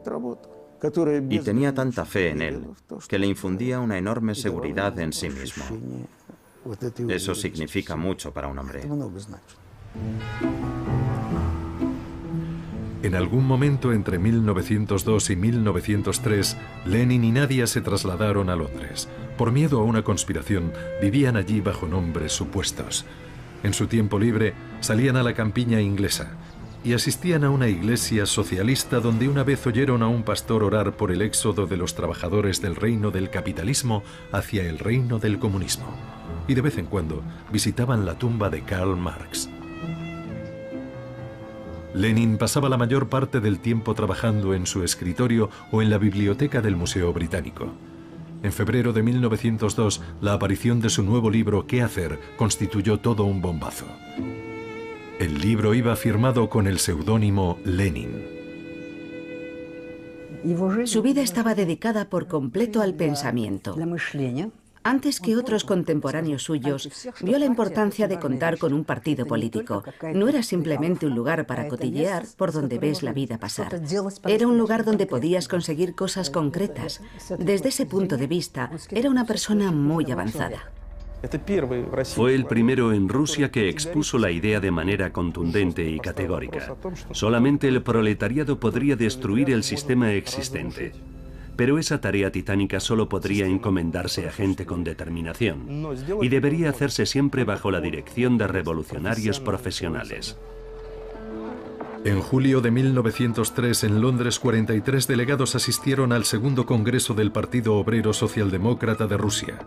[1.29, 2.67] Y tenía tanta fe en él
[3.07, 5.65] que le infundía una enorme seguridad en sí mismo.
[7.09, 8.83] Eso significa mucho para un hombre.
[13.03, 19.09] En algún momento entre 1902 y 1903, Lenin y Nadia se trasladaron a Londres.
[19.37, 23.05] Por miedo a una conspiración, vivían allí bajo nombres supuestos.
[23.65, 26.37] En su tiempo libre, salían a la campiña inglesa
[26.85, 31.11] y asistían a una iglesia socialista donde una vez oyeron a un pastor orar por
[31.11, 35.87] el éxodo de los trabajadores del reino del capitalismo hacia el reino del comunismo.
[36.47, 39.49] Y de vez en cuando visitaban la tumba de Karl Marx.
[41.95, 46.63] Lenin pasaba la mayor parte del tiempo trabajando en su escritorio o en la biblioteca
[46.63, 47.69] del Museo Británico.
[48.43, 52.19] En febrero de 1902, la aparición de su nuevo libro ¿Qué hacer?
[52.37, 53.87] constituyó todo un bombazo.
[55.21, 58.43] El libro iba firmado con el seudónimo Lenin.
[60.87, 63.77] Su vida estaba dedicada por completo al pensamiento.
[64.85, 66.89] Antes que otros contemporáneos suyos,
[67.21, 69.85] vio la importancia de contar con un partido político.
[70.15, 73.81] No era simplemente un lugar para cotillear por donde ves la vida pasar.
[74.27, 77.01] Era un lugar donde podías conseguir cosas concretas.
[77.39, 80.73] Desde ese punto de vista, era una persona muy avanzada.
[82.17, 86.75] Fue el primero en Rusia que expuso la idea de manera contundente y categórica.
[87.13, 90.93] Solamente el proletariado podría destruir el sistema existente.
[91.57, 95.87] Pero esa tarea titánica solo podría encomendarse a gente con determinación
[96.21, 100.39] y debería hacerse siempre bajo la dirección de revolucionarios profesionales.
[102.05, 108.13] En julio de 1903 en Londres 43 delegados asistieron al segundo Congreso del Partido Obrero
[108.13, 109.61] Socialdemócrata de Rusia.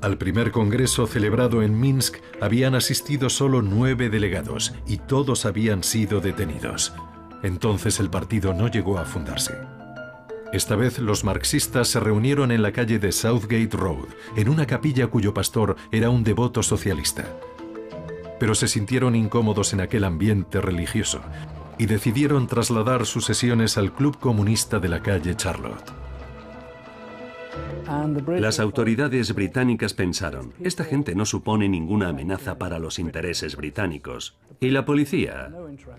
[0.00, 6.20] Al primer Congreso celebrado en Minsk habían asistido solo nueve delegados y todos habían sido
[6.20, 6.94] detenidos.
[7.42, 9.77] Entonces el partido no llegó a fundarse.
[10.52, 15.08] Esta vez los marxistas se reunieron en la calle de Southgate Road, en una capilla
[15.08, 17.26] cuyo pastor era un devoto socialista.
[18.40, 21.20] Pero se sintieron incómodos en aquel ambiente religioso
[21.76, 26.07] y decidieron trasladar sus sesiones al Club Comunista de la calle Charlotte.
[28.38, 34.36] Las autoridades británicas pensaron, esta gente no supone ninguna amenaza para los intereses británicos.
[34.60, 35.50] Y la policía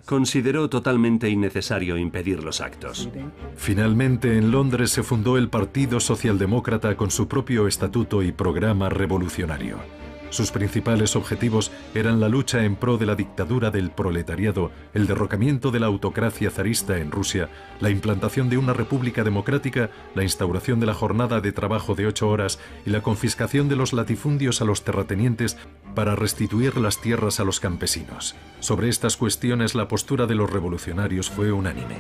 [0.06, 3.10] consideró totalmente innecesario impedir los actos.
[3.56, 9.78] Finalmente, en Londres se fundó el Partido Socialdemócrata con su propio estatuto y programa revolucionario.
[10.30, 15.72] Sus principales objetivos eran la lucha en pro de la dictadura del proletariado, el derrocamiento
[15.72, 20.86] de la autocracia zarista en Rusia, la implantación de una república democrática, la instauración de
[20.86, 24.84] la jornada de trabajo de ocho horas y la confiscación de los latifundios a los
[24.84, 25.58] terratenientes
[25.96, 28.36] para restituir las tierras a los campesinos.
[28.60, 31.98] Sobre estas cuestiones la postura de los revolucionarios fue unánime.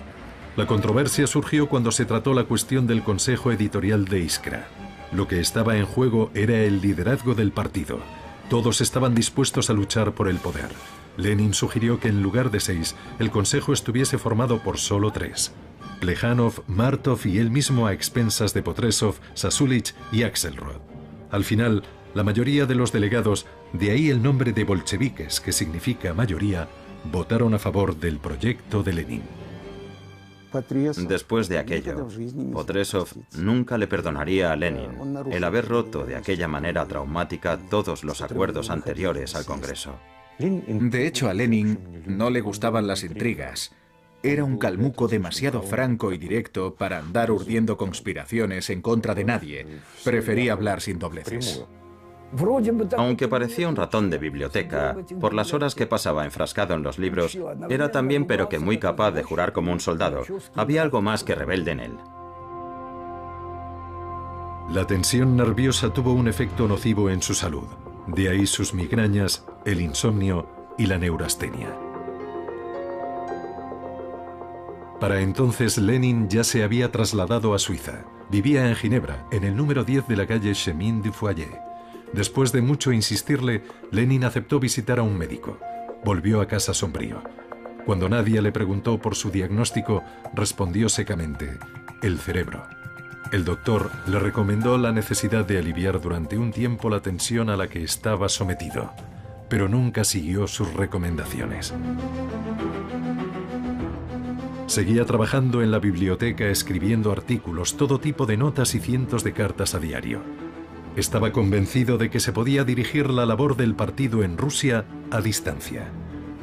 [0.56, 4.68] La controversia surgió cuando se trató la cuestión del Consejo Editorial de Iskra.
[5.12, 8.00] Lo que estaba en juego era el liderazgo del partido.
[8.50, 10.70] Todos estaban dispuestos a luchar por el poder.
[11.18, 15.52] Lenin sugirió que en lugar de seis, el consejo estuviese formado por solo tres.
[16.00, 20.82] Plejanov, Martov y él mismo a expensas de Potresov, Sasulich y Axelrod.
[21.30, 26.14] Al final, la mayoría de los delegados, de ahí el nombre de bolcheviques, que significa
[26.14, 26.68] mayoría,
[27.12, 29.39] votaron a favor del proyecto de Lenin.
[31.08, 32.08] Después de aquello,
[32.52, 34.92] Potresov nunca le perdonaría a Lenin
[35.32, 40.00] el haber roto de aquella manera traumática todos los acuerdos anteriores al Congreso.
[40.40, 43.72] De hecho, a Lenin no le gustaban las intrigas.
[44.22, 49.66] Era un calmuco demasiado franco y directo para andar urdiendo conspiraciones en contra de nadie.
[50.04, 51.64] Prefería hablar sin dobleces.
[52.98, 57.38] Aunque parecía un ratón de biblioteca, por las horas que pasaba enfrascado en los libros,
[57.70, 60.24] era también pero que muy capaz de jurar como un soldado.
[60.56, 61.98] Había algo más que rebelde en él.
[64.70, 67.68] La tensión nerviosa tuvo un efecto nocivo en su salud.
[68.06, 71.76] De ahí sus migrañas, el insomnio y la neurastenia.
[75.00, 78.04] Para entonces Lenin ya se había trasladado a Suiza.
[78.30, 81.69] Vivía en Ginebra, en el número 10 de la calle Chemin du Foyer.
[82.14, 85.60] Después de mucho insistirle, Lenin aceptó visitar a un médico.
[86.04, 87.22] Volvió a casa sombrío.
[87.86, 91.58] Cuando nadie le preguntó por su diagnóstico, respondió secamente,
[92.02, 92.64] el cerebro.
[93.32, 97.68] El doctor le recomendó la necesidad de aliviar durante un tiempo la tensión a la
[97.68, 98.92] que estaba sometido,
[99.50, 101.74] pero nunca siguió sus recomendaciones.
[104.66, 109.74] Seguía trabajando en la biblioteca escribiendo artículos, todo tipo de notas y cientos de cartas
[109.74, 110.22] a diario.
[110.96, 115.88] Estaba convencido de que se podía dirigir la labor del partido en Rusia a distancia.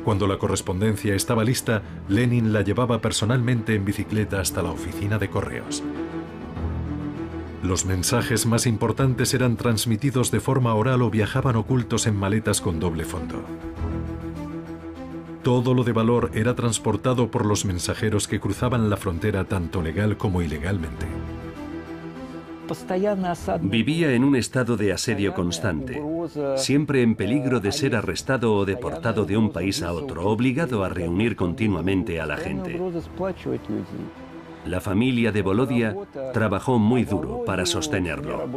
[0.05, 5.29] Cuando la correspondencia estaba lista, Lenin la llevaba personalmente en bicicleta hasta la oficina de
[5.29, 5.83] correos.
[7.63, 12.79] Los mensajes más importantes eran transmitidos de forma oral o viajaban ocultos en maletas con
[12.79, 13.43] doble fondo.
[15.43, 20.17] Todo lo de valor era transportado por los mensajeros que cruzaban la frontera tanto legal
[20.17, 21.07] como ilegalmente.
[23.63, 26.03] Vivía en un estado de asedio constante,
[26.57, 30.89] siempre en peligro de ser arrestado o deportado de un país a otro, obligado a
[30.89, 32.81] reunir continuamente a la gente.
[34.67, 35.97] La familia de Volodia
[36.33, 38.49] trabajó muy duro para sostenerlo.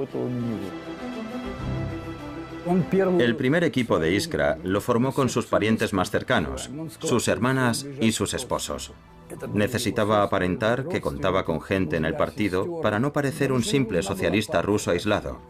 [3.20, 8.12] El primer equipo de Iskra lo formó con sus parientes más cercanos, sus hermanas y
[8.12, 8.92] sus esposos.
[9.54, 14.62] Necesitaba aparentar que contaba con gente en el partido para no parecer un simple socialista
[14.62, 15.42] ruso aislado.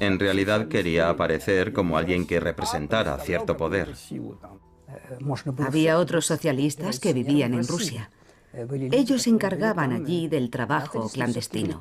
[0.00, 3.94] En realidad quería aparecer como alguien que representara cierto poder.
[5.58, 8.10] Había otros socialistas que vivían en Rusia.
[8.92, 11.78] Ellos se encargaban allí del trabajo clandestino.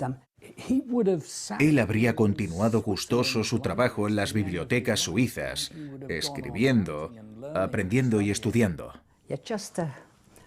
[1.59, 5.71] Él habría continuado gustoso su trabajo en las bibliotecas suizas,
[6.09, 7.11] escribiendo,
[7.53, 8.93] aprendiendo y estudiando.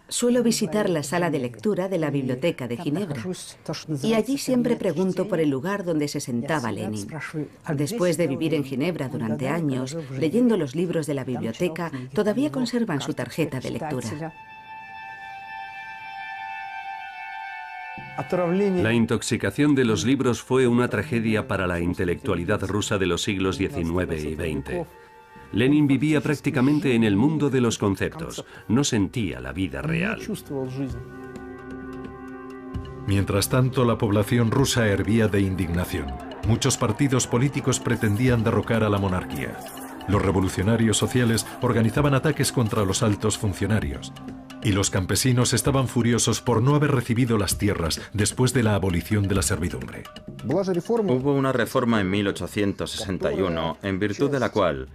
[0.08, 3.20] Suelo visitar la sala de lectura de la Biblioteca de Ginebra
[4.04, 7.08] y allí siempre pregunto por el lugar donde se sentaba Lenin.
[7.74, 13.00] Después de vivir en Ginebra durante años, leyendo los libros de la biblioteca, todavía conservan
[13.00, 14.32] su tarjeta de lectura.
[18.82, 23.56] La intoxicación de los libros fue una tragedia para la intelectualidad rusa de los siglos
[23.56, 24.86] XIX y XX.
[25.52, 30.20] Lenin vivía prácticamente en el mundo de los conceptos, no sentía la vida real.
[33.06, 36.06] Mientras tanto, la población rusa hervía de indignación.
[36.48, 39.56] Muchos partidos políticos pretendían derrocar a la monarquía.
[40.08, 44.12] Los revolucionarios sociales organizaban ataques contra los altos funcionarios.
[44.66, 49.28] Y los campesinos estaban furiosos por no haber recibido las tierras después de la abolición
[49.28, 50.02] de la servidumbre.
[50.44, 54.88] Hubo una reforma en 1861 en virtud de la cual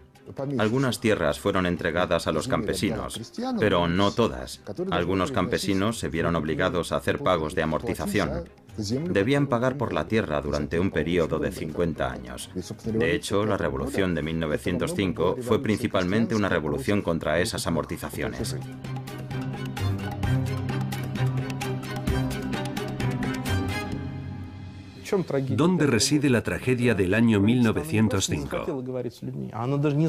[0.60, 3.32] algunas tierras fueron entregadas a los campesinos,
[3.62, 4.60] pero no todas.
[4.92, 8.50] Algunos campesinos se vieron obligados a hacer pagos de amortización.
[8.78, 12.50] Debían pagar por la tierra durante un periodo de 50 años.
[12.86, 18.58] De hecho, la revolución de 1905 fue principalmente una revolución contra esas amortizaciones.
[25.50, 28.84] ¿Dónde reside la tragedia del año 1905?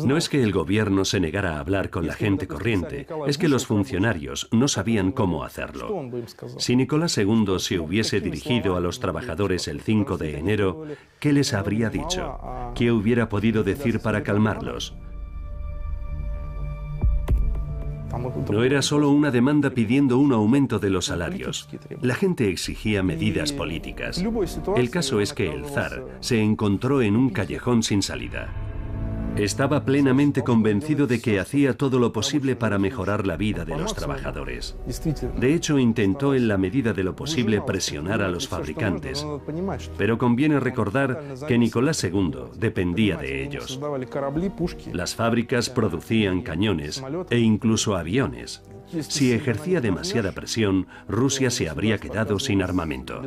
[0.05, 3.49] No es que el gobierno se negara a hablar con la gente corriente, es que
[3.49, 6.11] los funcionarios no sabían cómo hacerlo.
[6.59, 10.85] Si Nicolás II se hubiese dirigido a los trabajadores el 5 de enero,
[11.19, 12.38] ¿qué les habría dicho?
[12.75, 14.95] ¿Qué hubiera podido decir para calmarlos?
[18.51, 21.68] No era solo una demanda pidiendo un aumento de los salarios.
[22.01, 24.22] La gente exigía medidas políticas.
[24.77, 28.72] El caso es que el zar se encontró en un callejón sin salida.
[29.37, 33.95] Estaba plenamente convencido de que hacía todo lo posible para mejorar la vida de los
[33.95, 34.77] trabajadores.
[35.38, 39.27] De hecho, intentó en la medida de lo posible presionar a los fabricantes,
[39.97, 43.81] pero conviene recordar que Nicolás II dependía de ellos.
[44.92, 48.62] Las fábricas producían cañones e incluso aviones.
[49.01, 53.23] Si ejercía demasiada presión, Rusia se habría quedado sin armamento.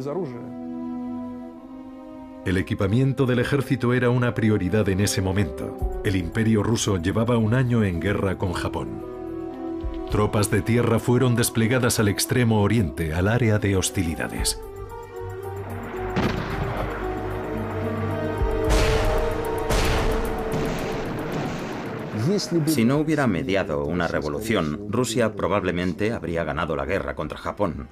[2.45, 5.75] El equipamiento del ejército era una prioridad en ese momento.
[6.05, 9.03] El imperio ruso llevaba un año en guerra con Japón.
[10.12, 14.61] Tropas de tierra fueron desplegadas al extremo oriente, al área de hostilidades.
[22.67, 27.88] Si no hubiera mediado una revolución, Rusia probablemente habría ganado la guerra contra Japón.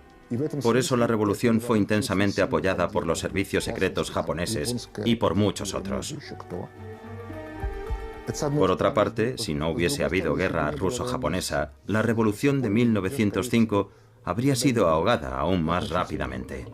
[0.62, 5.74] Por eso la revolución fue intensamente apoyada por los servicios secretos japoneses y por muchos
[5.74, 6.16] otros.
[8.56, 13.92] Por otra parte, si no hubiese habido guerra ruso-japonesa, la revolución de 1905
[14.24, 16.66] habría sido ahogada aún más rápidamente.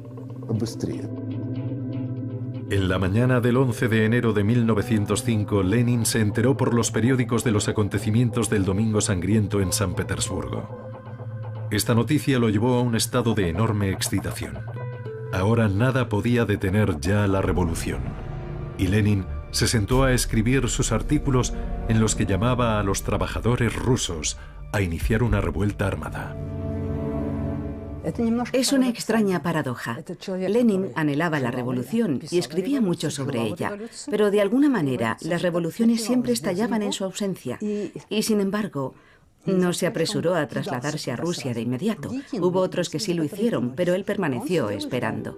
[2.72, 7.43] En la mañana del 11 de enero de 1905, Lenin se enteró por los periódicos
[7.43, 10.89] de los acontecimientos del Domingo Sangriento en San Petersburgo.
[11.72, 14.57] Esta noticia lo llevó a un estado de enorme excitación.
[15.32, 18.01] Ahora nada podía detener ya la revolución.
[18.80, 21.53] Y Lenin se sentó a escribir sus artículos
[21.88, 24.38] en los que llamaba a los trabajadores rusos
[24.72, 26.36] a iniciar una revuelta armada.
[28.53, 29.99] Es una extraña paradoja.
[30.28, 33.78] Lenin anhelaba la revolución y escribía mucho sobre ella,
[34.09, 37.59] pero de alguna manera las revoluciones siempre estallaban en su ausencia.
[37.61, 38.95] Y sin embargo,
[39.50, 42.12] no se apresuró a trasladarse a Rusia de inmediato.
[42.34, 45.38] Hubo otros que sí lo hicieron, pero él permaneció esperando.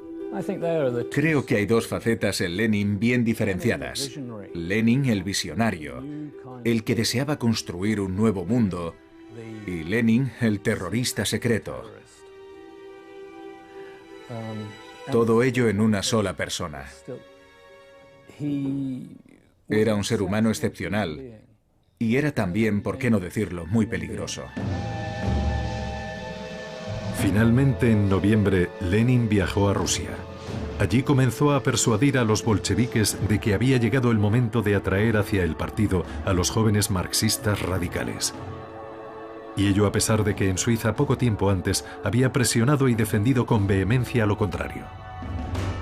[1.12, 4.12] Creo que hay dos facetas en Lenin bien diferenciadas.
[4.53, 6.03] Lenin, el visionario,
[6.64, 8.95] el que deseaba construir un nuevo mundo,
[9.68, 11.84] y Lenin, el terrorista secreto.
[15.12, 16.86] Todo ello en una sola persona.
[19.68, 21.40] Era un ser humano excepcional
[22.02, 24.45] y era también, por qué no decirlo, muy peligroso.
[27.22, 30.10] Finalmente, en noviembre, Lenin viajó a Rusia.
[30.80, 35.16] Allí comenzó a persuadir a los bolcheviques de que había llegado el momento de atraer
[35.16, 38.34] hacia el partido a los jóvenes marxistas radicales.
[39.56, 43.45] Y ello a pesar de que en Suiza poco tiempo antes había presionado y defendido
[43.45, 44.86] con vehemencia lo contrario.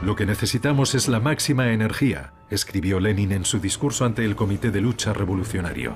[0.03, 4.71] Lo que necesitamos es la máxima energía, escribió Lenin en su discurso ante el Comité
[4.71, 5.95] de Lucha Revolucionario.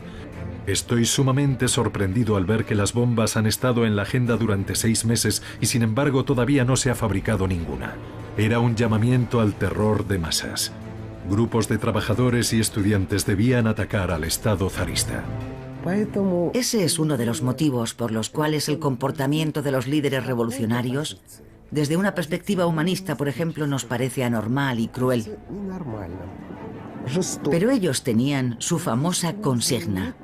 [0.66, 5.04] Estoy sumamente sorprendido al ver que las bombas han estado en la agenda durante seis
[5.04, 7.96] meses y sin embargo todavía no se ha fabricado ninguna.
[8.38, 10.72] Era un llamamiento al terror de masas.
[11.30, 15.24] Grupos de trabajadores y estudiantes debían atacar al Estado zarista.
[16.54, 21.22] Ese es uno de los motivos por los cuales el comportamiento de los líderes revolucionarios
[21.74, 25.38] desde una perspectiva humanista, por ejemplo, nos parece anormal y cruel.
[27.50, 30.16] Pero ellos tenían su famosa consigna.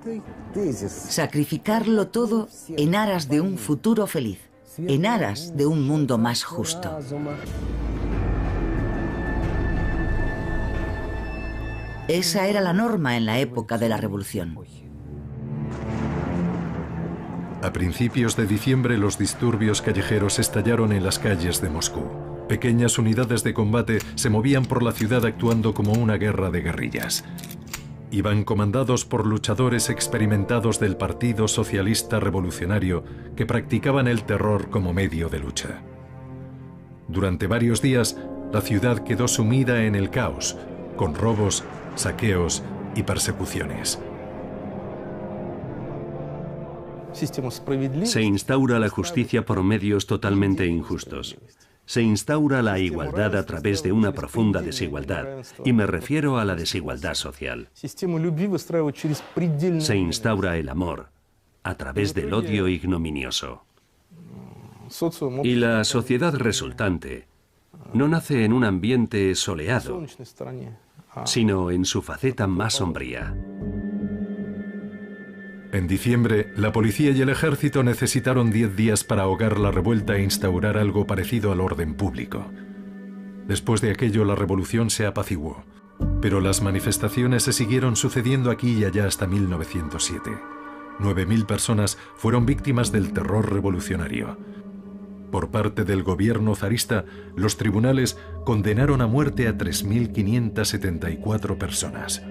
[0.87, 2.47] Sacrificarlo todo
[2.77, 4.39] en aras de un futuro feliz,
[4.77, 6.99] en aras de un mundo más justo.
[12.07, 14.57] Esa era la norma en la época de la revolución.
[17.61, 22.05] A principios de diciembre los disturbios callejeros estallaron en las calles de Moscú.
[22.47, 27.25] Pequeñas unidades de combate se movían por la ciudad actuando como una guerra de guerrillas.
[28.11, 33.03] Iban comandados por luchadores experimentados del Partido Socialista Revolucionario
[33.35, 35.81] que practicaban el terror como medio de lucha.
[37.09, 38.17] Durante varios días,
[38.53, 40.57] la ciudad quedó sumida en el caos,
[40.95, 42.63] con robos, saqueos
[42.95, 43.99] y persecuciones.
[47.13, 51.37] Se instaura la justicia por medios totalmente injustos.
[51.85, 55.25] Se instaura la igualdad a través de una profunda desigualdad,
[55.65, 57.69] y me refiero a la desigualdad social.
[57.73, 57.87] Se
[59.97, 61.09] instaura el amor
[61.63, 63.63] a través del odio ignominioso.
[65.43, 67.27] Y la sociedad resultante
[67.93, 70.05] no nace en un ambiente soleado,
[71.25, 73.35] sino en su faceta más sombría.
[75.71, 80.23] En diciembre, la policía y el ejército necesitaron 10 días para ahogar la revuelta e
[80.23, 82.49] instaurar algo parecido al orden público.
[83.47, 85.63] Después de aquello, la revolución se apaciguó.
[86.21, 90.31] Pero las manifestaciones se siguieron sucediendo aquí y allá hasta 1907.
[90.99, 94.39] 9.000 personas fueron víctimas del terror revolucionario.
[95.31, 97.05] Por parte del gobierno zarista,
[97.35, 102.23] los tribunales condenaron a muerte a 3.574 personas.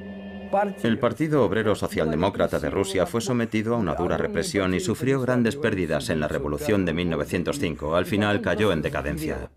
[0.82, 5.56] El Partido Obrero Socialdemócrata de Rusia fue sometido a una dura represión y sufrió grandes
[5.56, 7.96] pérdidas en la Revolución de 1905.
[7.96, 9.50] Al final cayó en decadencia.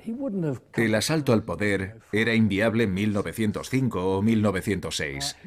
[0.74, 5.38] El asalto al poder era inviable en 1905 o 1906.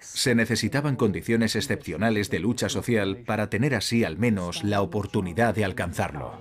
[0.00, 5.64] Se necesitaban condiciones excepcionales de lucha social para tener así al menos la oportunidad de
[5.64, 6.32] alcanzarlo.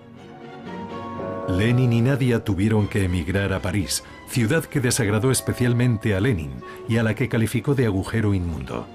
[1.50, 6.52] Lenin y Nadia tuvieron que emigrar a París, ciudad que desagradó especialmente a Lenin
[6.88, 8.88] y a la que calificó de agujero inmundo.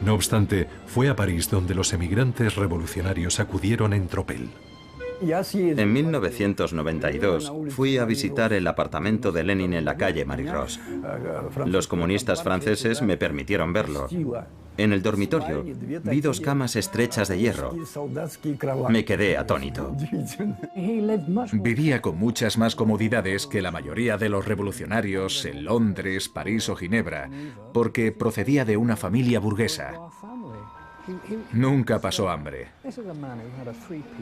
[0.00, 4.48] No obstante, fue a París donde los emigrantes revolucionarios acudieron en tropel.
[5.20, 10.78] En 1992 fui a visitar el apartamento de Lenin en la calle Marie-Rose.
[11.64, 14.08] Los comunistas franceses me permitieron verlo.
[14.78, 15.64] En el dormitorio
[16.04, 17.74] vi dos camas estrechas de hierro.
[18.88, 19.96] Me quedé atónito.
[21.52, 26.76] Vivía con muchas más comodidades que la mayoría de los revolucionarios en Londres, París o
[26.76, 27.30] Ginebra,
[27.72, 29.94] porque procedía de una familia burguesa.
[31.52, 32.68] Nunca pasó hambre.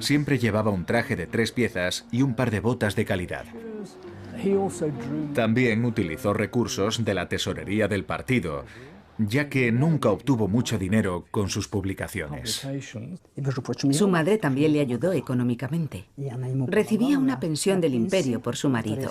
[0.01, 3.47] Siempre llevaba un traje de tres piezas y un par de botas de calidad.
[5.35, 8.65] También utilizó recursos de la tesorería del partido,
[9.19, 12.67] ya que nunca obtuvo mucho dinero con sus publicaciones.
[13.91, 16.07] Su madre también le ayudó económicamente.
[16.67, 19.11] Recibía una pensión del imperio por su marido.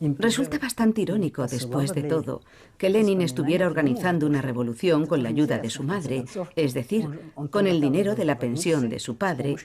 [0.00, 2.40] Resulta bastante irónico, después de todo,
[2.78, 6.24] que Lenin estuviera organizando una revolución con la ayuda de su madre,
[6.56, 7.06] es decir,
[7.50, 9.56] con el dinero de la pensión de su padre,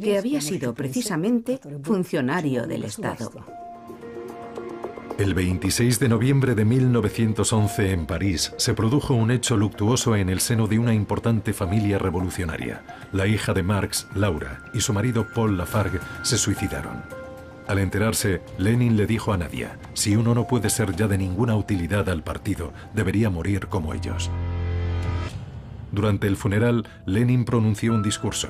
[0.00, 3.32] que había sido precisamente funcionario del Estado.
[5.20, 10.40] El 26 de noviembre de 1911 en París se produjo un hecho luctuoso en el
[10.40, 12.82] seno de una importante familia revolucionaria.
[13.12, 17.02] La hija de Marx, Laura, y su marido Paul Lafargue se suicidaron.
[17.68, 21.54] Al enterarse, Lenin le dijo a Nadia, si uno no puede ser ya de ninguna
[21.54, 24.30] utilidad al partido, debería morir como ellos.
[25.92, 28.48] Durante el funeral, Lenin pronunció un discurso.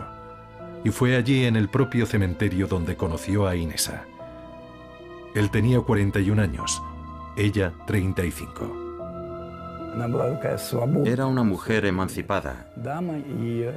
[0.85, 4.05] Y fue allí en el propio cementerio donde conoció a Inesa.
[5.35, 6.83] Él tenía 41 años,
[7.37, 8.91] ella 35.
[11.05, 12.68] Era una mujer emancipada,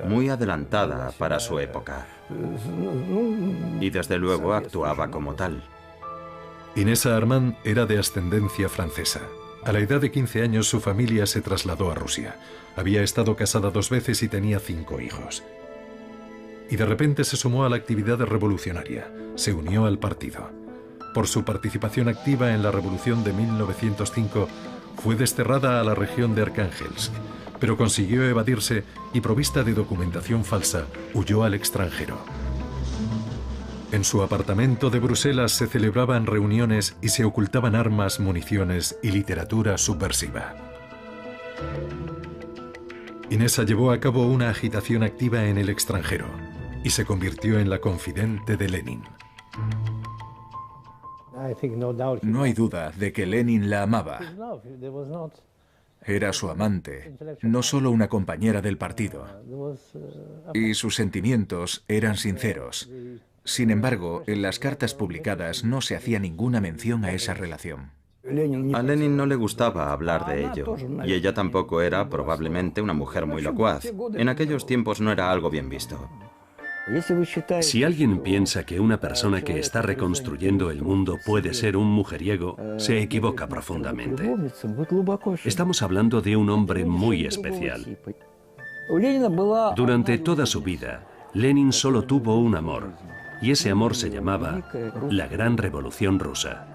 [0.08, 2.08] muy adelantada para su época.
[3.80, 5.64] Y desde luego actuaba como tal.
[6.76, 9.22] Inesa Armand era de ascendencia francesa.
[9.64, 12.36] A la edad de 15 años su familia se trasladó a Rusia.
[12.76, 15.44] Había estado casada dos veces y tenía cinco hijos.
[16.70, 19.12] Y de repente se sumó a la actividad revolucionaria.
[19.36, 20.63] Se unió al partido
[21.14, 24.48] por su participación activa en la Revolución de 1905,
[24.98, 27.12] fue desterrada a la región de Arcángelsk,
[27.60, 28.84] pero consiguió evadirse
[29.14, 32.18] y provista de documentación falsa, huyó al extranjero.
[33.92, 39.78] En su apartamento de Bruselas se celebraban reuniones y se ocultaban armas, municiones y literatura
[39.78, 40.56] subversiva.
[43.30, 46.26] Inesa llevó a cabo una agitación activa en el extranjero
[46.84, 49.04] y se convirtió en la confidente de Lenin.
[52.22, 54.20] No hay duda de que Lenin la amaba.
[56.06, 59.26] Era su amante, no solo una compañera del partido.
[60.54, 62.90] Y sus sentimientos eran sinceros.
[63.46, 67.92] Sin embargo, en las cartas publicadas no se hacía ninguna mención a esa relación.
[68.26, 73.26] A Lenin no le gustaba hablar de ello, y ella tampoco era probablemente una mujer
[73.26, 73.86] muy locuaz.
[74.14, 76.10] En aquellos tiempos no era algo bien visto.
[77.62, 82.58] Si alguien piensa que una persona que está reconstruyendo el mundo puede ser un mujeriego,
[82.78, 84.34] se equivoca profundamente.
[85.46, 87.98] Estamos hablando de un hombre muy especial.
[89.76, 92.92] Durante toda su vida, Lenin solo tuvo un amor,
[93.42, 94.62] y ese amor se llamaba
[95.10, 96.73] la Gran Revolución Rusa.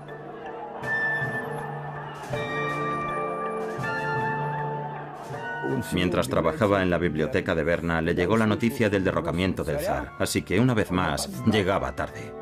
[5.92, 10.12] Mientras trabajaba en la biblioteca de Berna, le llegó la noticia del derrocamiento del zar,
[10.18, 12.32] así que una vez más llegaba tarde.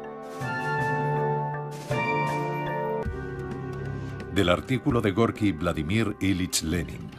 [4.35, 7.11] Del artículo de Gorky Vladimir Ilich Lenin.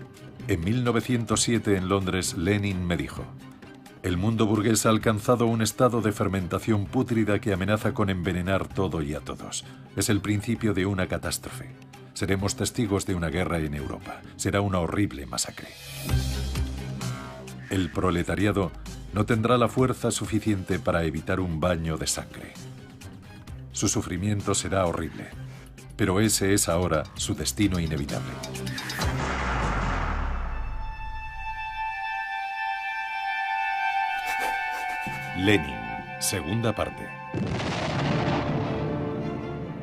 [0.48, 3.26] En 1907 en Londres, Lenin me dijo,
[4.04, 9.02] el mundo burgués ha alcanzado un estado de fermentación pútrida que amenaza con envenenar todo
[9.02, 9.66] y a todos.
[9.96, 11.76] Es el principio de una catástrofe.
[12.18, 14.22] Seremos testigos de una guerra en Europa.
[14.38, 15.68] Será una horrible masacre.
[17.70, 18.72] El proletariado
[19.14, 22.54] no tendrá la fuerza suficiente para evitar un baño de sangre.
[23.72, 25.28] Su sufrimiento será horrible,
[25.96, 28.34] pero ese es ahora su destino inevitable.
[35.38, 35.78] Lenin,
[36.20, 37.87] segunda parte.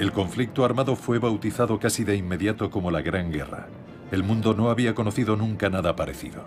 [0.04, 3.68] El conflicto armado fue bautizado casi de inmediato como la Gran Guerra.
[4.12, 6.44] El mundo no había conocido nunca nada parecido.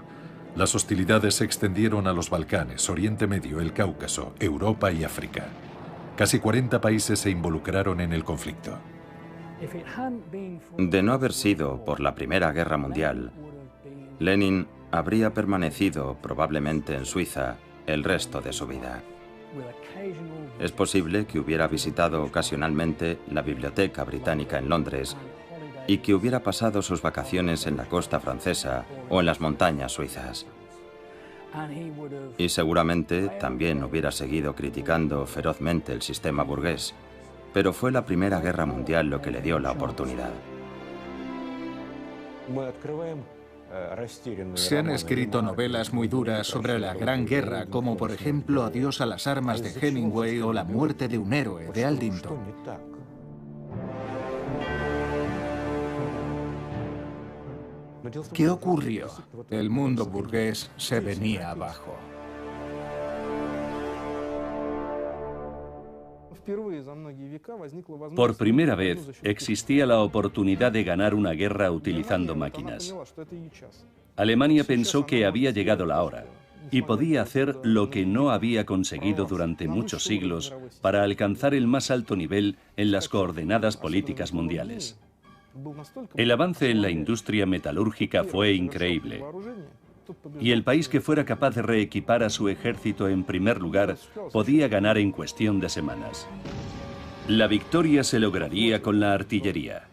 [0.56, 5.48] Las hostilidades se extendieron a los Balcanes, Oriente Medio, el Cáucaso, Europa y África.
[6.16, 8.78] Casi 40 países se involucraron en el conflicto.
[10.78, 13.32] De no haber sido por la Primera Guerra Mundial,
[14.20, 19.02] Lenin habría permanecido probablemente en Suiza el resto de su vida.
[20.60, 25.16] Es posible que hubiera visitado ocasionalmente la Biblioteca Británica en Londres
[25.86, 30.46] y que hubiera pasado sus vacaciones en la costa francesa o en las montañas suizas.
[32.38, 36.94] Y seguramente también hubiera seguido criticando ferozmente el sistema burgués,
[37.54, 40.32] pero fue la Primera Guerra Mundial lo que le dio la oportunidad.
[44.56, 49.06] Se han escrito novelas muy duras sobre la Gran Guerra, como por ejemplo Adiós a
[49.06, 52.40] las armas de Hemingway o La muerte de un héroe de Aldington.
[58.34, 59.10] ¿Qué ocurrió?
[59.50, 61.96] El mundo burgués se venía abajo.
[68.16, 72.96] Por primera vez existía la oportunidad de ganar una guerra utilizando máquinas.
[74.16, 76.26] Alemania pensó que había llegado la hora
[76.72, 81.92] y podía hacer lo que no había conseguido durante muchos siglos para alcanzar el más
[81.92, 85.00] alto nivel en las coordenadas políticas mundiales.
[86.16, 89.24] El avance en la industria metalúrgica fue increíble.
[90.40, 93.98] Y el país que fuera capaz de reequipar a su ejército en primer lugar
[94.32, 96.28] podía ganar en cuestión de semanas.
[97.28, 99.88] La victoria se lograría con la artillería.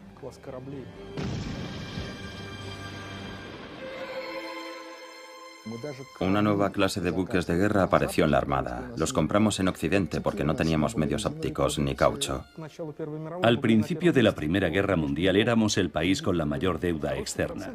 [6.20, 8.90] Una nueva clase de buques de guerra apareció en la Armada.
[8.96, 12.44] Los compramos en Occidente porque no teníamos medios ópticos ni caucho.
[13.42, 17.72] Al principio de la Primera Guerra Mundial éramos el país con la mayor deuda externa.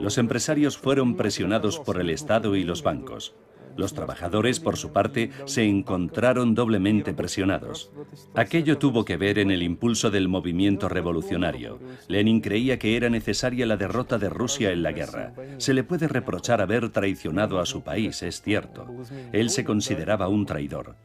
[0.00, 3.34] Los empresarios fueron presionados por el Estado y los bancos.
[3.76, 7.90] Los trabajadores, por su parte, se encontraron doblemente presionados.
[8.34, 11.78] Aquello tuvo que ver en el impulso del movimiento revolucionario.
[12.08, 15.32] Lenin creía que era necesaria la derrota de Rusia en la guerra.
[15.58, 18.86] Se le puede reprochar haber traicionado a su país, es cierto.
[19.32, 20.96] Él se consideraba un traidor.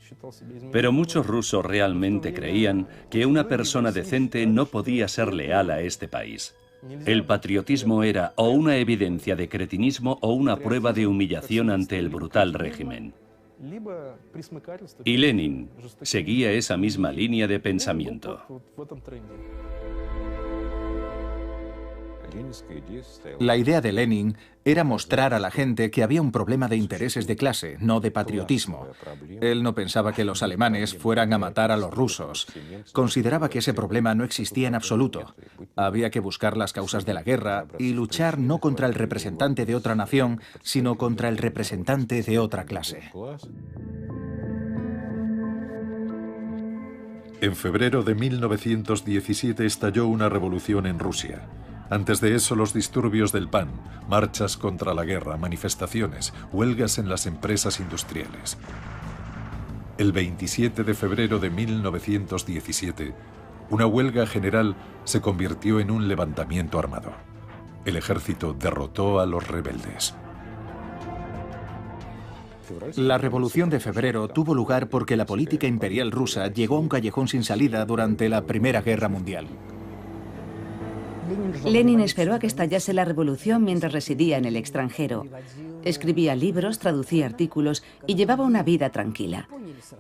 [0.71, 6.07] Pero muchos rusos realmente creían que una persona decente no podía ser leal a este
[6.07, 6.55] país.
[7.05, 12.09] El patriotismo era o una evidencia de cretinismo o una prueba de humillación ante el
[12.09, 13.13] brutal régimen.
[15.03, 15.69] Y Lenin
[16.01, 18.39] seguía esa misma línea de pensamiento.
[23.39, 27.25] La idea de Lenin era mostrar a la gente que había un problema de intereses
[27.25, 28.87] de clase, no de patriotismo.
[29.39, 32.47] Él no pensaba que los alemanes fueran a matar a los rusos.
[32.91, 35.35] Consideraba que ese problema no existía en absoluto.
[35.75, 39.75] Había que buscar las causas de la guerra y luchar no contra el representante de
[39.75, 43.11] otra nación, sino contra el representante de otra clase.
[47.39, 51.47] En febrero de 1917 estalló una revolución en Rusia.
[51.89, 53.69] Antes de eso, los disturbios del PAN,
[54.09, 58.57] marchas contra la guerra, manifestaciones, huelgas en las empresas industriales.
[59.97, 63.15] El 27 de febrero de 1917,
[63.69, 64.75] una huelga general
[65.05, 67.13] se convirtió en un levantamiento armado.
[67.85, 70.13] El ejército derrotó a los rebeldes.
[72.97, 77.29] La revolución de febrero tuvo lugar porque la política imperial rusa llegó a un callejón
[77.29, 79.47] sin salida durante la Primera Guerra Mundial.
[81.65, 85.25] Lenin esperó a que estallase la revolución mientras residía en el extranjero.
[85.83, 89.47] Escribía libros, traducía artículos y llevaba una vida tranquila.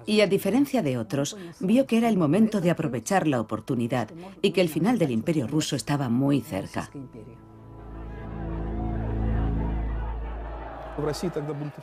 [0.05, 4.09] Y a diferencia de otros, vio que era el momento de aprovechar la oportunidad
[4.41, 6.89] y que el final del imperio ruso estaba muy cerca.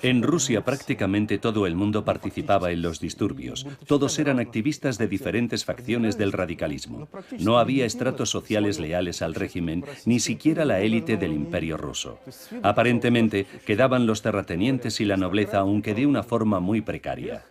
[0.03, 3.67] En Rusia prácticamente todo el mundo participaba en los disturbios.
[3.87, 7.09] Todos eran activistas de diferentes facciones del radicalismo.
[7.39, 12.19] No había estratos sociales leales al régimen, ni siquiera la élite del imperio ruso.
[12.63, 17.45] Aparentemente quedaban los terratenientes y la nobleza, aunque de una forma muy precaria.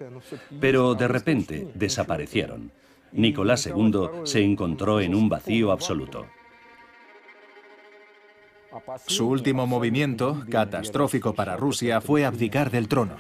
[0.59, 2.72] Pero de repente desaparecieron.
[3.11, 6.26] Nicolás II se encontró en un vacío absoluto.
[9.08, 13.18] Su último movimiento, catastrófico para Rusia, fue abdicar del trono.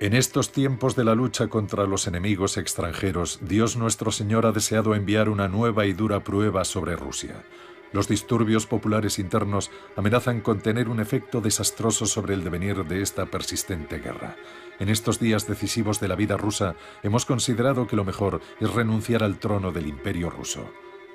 [0.00, 4.94] En estos tiempos de la lucha contra los enemigos extranjeros, Dios nuestro Señor ha deseado
[4.94, 7.44] enviar una nueva y dura prueba sobre Rusia.
[7.92, 13.26] Los disturbios populares internos amenazan con tener un efecto desastroso sobre el devenir de esta
[13.26, 14.36] persistente guerra.
[14.78, 19.24] En estos días decisivos de la vida rusa, hemos considerado que lo mejor es renunciar
[19.24, 20.70] al trono del imperio ruso.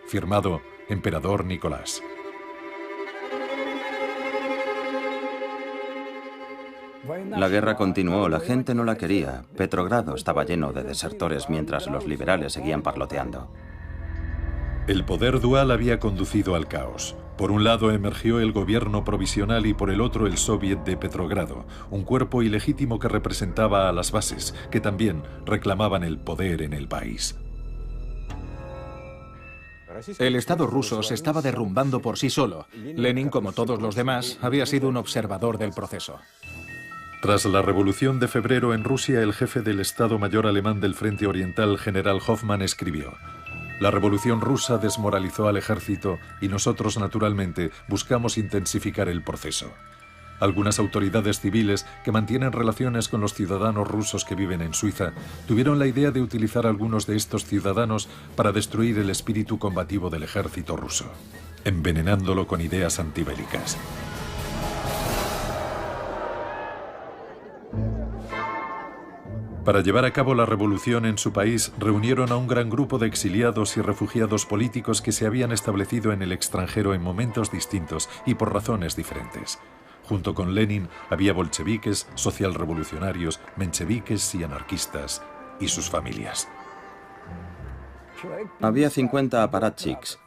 [0.08, 2.01] Firmado Emperador Nicolás.
[7.32, 9.43] La guerra continuó, la gente no la quería.
[9.58, 13.49] Petrogrado estaba lleno de desertores mientras los liberales seguían parloteando.
[14.88, 17.16] El poder dual había conducido al caos.
[17.38, 21.66] Por un lado emergió el gobierno provisional y por el otro el Soviet de Petrogrado,
[21.89, 26.88] un cuerpo ilegítimo que representaba a las bases, que también reclamaban el poder en el
[26.88, 27.36] país.
[30.19, 32.67] El Estado ruso se estaba derrumbando por sí solo.
[32.73, 36.19] Lenin, como todos los demás, había sido un observador del proceso.
[37.21, 41.25] Tras la Revolución de Febrero en Rusia, el jefe del Estado Mayor alemán del Frente
[41.25, 43.13] Oriental, general Hoffmann, escribió,
[43.79, 49.71] La Revolución rusa desmoralizó al ejército y nosotros, naturalmente, buscamos intensificar el proceso.
[50.43, 55.13] Algunas autoridades civiles que mantienen relaciones con los ciudadanos rusos que viven en Suiza
[55.47, 60.23] tuvieron la idea de utilizar algunos de estos ciudadanos para destruir el espíritu combativo del
[60.23, 61.05] ejército ruso,
[61.63, 63.77] envenenándolo con ideas antibélicas.
[69.63, 73.07] Para llevar a cabo la revolución en su país, reunieron a un gran grupo de
[73.07, 78.35] exiliados y refugiados políticos que se habían establecido en el extranjero en momentos distintos y
[78.35, 79.57] por razones diferentes.
[80.04, 85.22] Junto con Lenin había bolcheviques, socialrevolucionarios, mencheviques y anarquistas,
[85.60, 86.47] y sus familias.
[88.62, 90.20] Había 50 aparatchiks,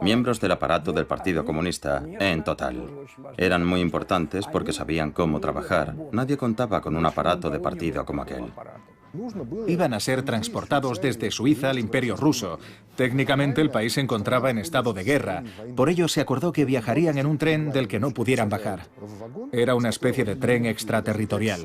[0.00, 2.90] miembros del aparato del Partido Comunista, en total.
[3.36, 5.94] Eran muy importantes porque sabían cómo trabajar.
[6.12, 8.52] Nadie contaba con un aparato de partido como aquel.
[9.66, 12.58] Iban a ser transportados desde Suiza al Imperio ruso.
[12.96, 15.42] Técnicamente el país se encontraba en estado de guerra.
[15.74, 18.88] Por ello se acordó que viajarían en un tren del que no pudieran bajar.
[19.52, 21.64] Era una especie de tren extraterritorial.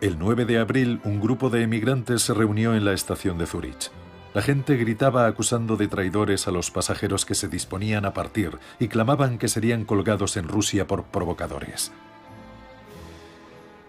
[0.00, 3.90] El 9 de abril, un grupo de emigrantes se reunió en la estación de Zurich.
[4.32, 8.86] La gente gritaba acusando de traidores a los pasajeros que se disponían a partir y
[8.86, 11.90] clamaban que serían colgados en Rusia por provocadores.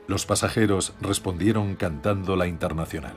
[0.09, 3.13] Los pasajeros respondieron cantando la internacional.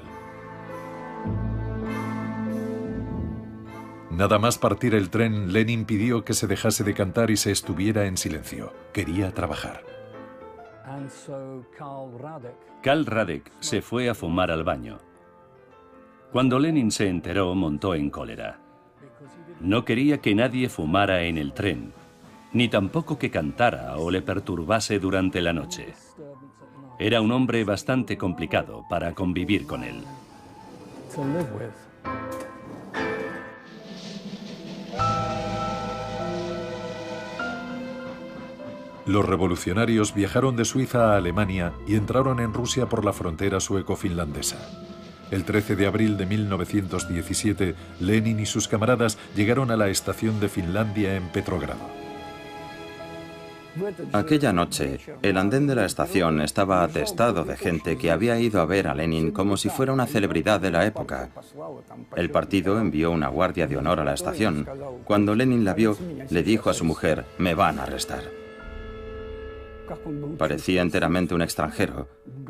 [4.10, 8.04] Nada más partir el tren, Lenin pidió que se dejase de cantar y se estuviera
[8.04, 8.74] en silencio.
[8.92, 9.82] Quería trabajar.
[12.82, 14.98] Karl Radek se fue a fumar al baño.
[16.30, 18.58] Cuando Lenin se enteró, montó en cólera.
[19.60, 21.94] No quería que nadie fumara en el tren,
[22.52, 25.94] ni tampoco que cantara o le perturbase durante la noche.
[27.02, 30.04] Era un hombre bastante complicado para convivir con él.
[39.04, 44.58] Los revolucionarios viajaron de Suiza a Alemania y entraron en Rusia por la frontera sueco-finlandesa.
[45.32, 50.48] El 13 de abril de 1917, Lenin y sus camaradas llegaron a la estación de
[50.48, 52.01] Finlandia en Petrogrado.
[54.12, 58.66] Aquella noche, el andén de la estación estaba atestado de gente que había ido a
[58.66, 61.30] ver a Lenin como si fuera una celebridad de la época.
[62.16, 64.68] El partido envió una guardia de honor a la estación.
[65.04, 65.96] Cuando Lenin la vio,
[66.28, 68.41] le dijo a su mujer, me van a arrestar.
[70.38, 72.08] Parecía enteramente un extranjero.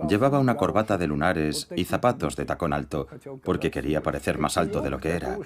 [0.09, 3.09] Llevaba una corbata de lunares y zapatos de tacón alto,
[3.45, 5.39] porque quería parecer más alto de lo que era.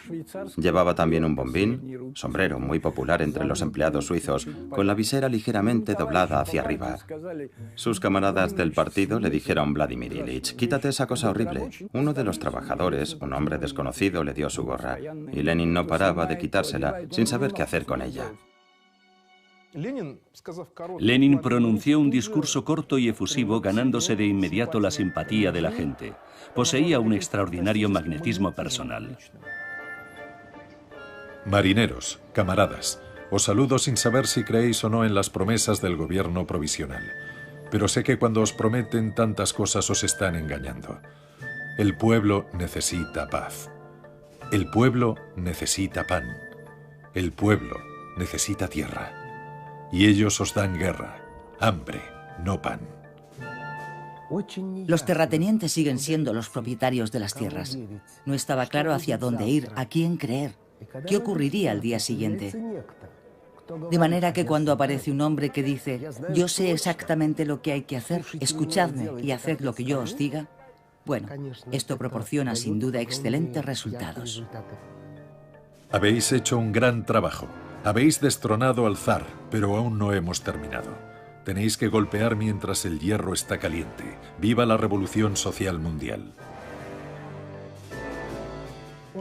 [0.57, 5.94] Llevaba también un bombín, sombrero muy popular entre los empleados suizos, con la visera ligeramente
[5.94, 6.99] doblada hacia arriba.
[7.74, 11.70] Sus camaradas del partido le dijeron Vladimir Ilich, quítate esa cosa horrible.
[11.92, 14.99] Uno de los trabajadores, un hombre desconocido, le dio su gorra,
[15.32, 18.32] y Lenin no paraba de quitársela sin saber qué hacer con ella.
[19.77, 26.14] Lenin pronunció un discurso corto y efusivo ganándose de inmediato la simpatía de la gente.
[26.55, 29.18] Poseía un extraordinario magnetismo personal.
[31.45, 36.47] Marineros, camaradas, os saludo sin saber si creéis o no en las promesas del gobierno
[36.47, 37.05] provisional.
[37.70, 41.01] Pero sé que cuando os prometen tantas cosas os están engañando.
[41.77, 43.70] El pueblo necesita paz.
[44.53, 46.24] El pueblo necesita pan.
[47.12, 47.77] El pueblo
[48.16, 49.15] necesita tierra
[49.93, 51.18] y ellos os dan guerra,
[51.61, 52.03] hambre,
[52.45, 52.80] no pan.
[54.87, 57.78] Los terratenientes siguen siendo los propietarios de las tierras.
[58.24, 60.57] No estaba claro hacia dónde ir, a quién creer,
[61.07, 62.53] qué ocurriría al día siguiente.
[63.91, 67.82] De manera que cuando aparece un hombre que dice, yo sé exactamente lo que hay
[67.82, 70.49] que hacer, escuchadme y haced lo que yo os diga,
[71.05, 71.28] bueno,
[71.70, 74.45] esto proporciona sin duda excelentes resultados.
[75.91, 77.47] Habéis hecho un gran trabajo.
[77.87, 80.91] Habéis destronado al zar, pero aún no hemos terminado.
[81.45, 84.18] Tenéis que golpear mientras el hierro está caliente.
[84.41, 86.32] ¡Viva la revolución social mundial!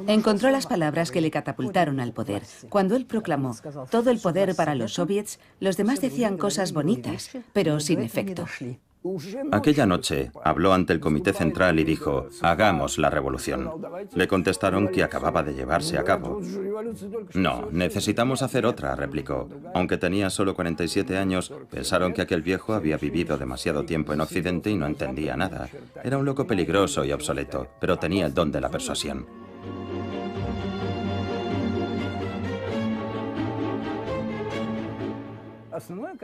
[0.07, 2.41] Encontró las palabras que le catapultaron al poder.
[2.69, 3.55] Cuando él proclamó
[3.91, 8.47] todo el poder para los soviets, los demás decían cosas bonitas, pero sin efecto.
[9.51, 13.71] Aquella noche habló ante el Comité Central y dijo, hagamos la revolución.
[14.13, 16.41] Le contestaron que acababa de llevarse a cabo.
[17.33, 19.47] No, necesitamos hacer otra, replicó.
[19.73, 24.71] Aunque tenía solo 47 años, pensaron que aquel viejo había vivido demasiado tiempo en Occidente
[24.71, 25.69] y no entendía nada.
[26.03, 29.25] Era un loco peligroso y obsoleto, pero tenía el don de la persuasión.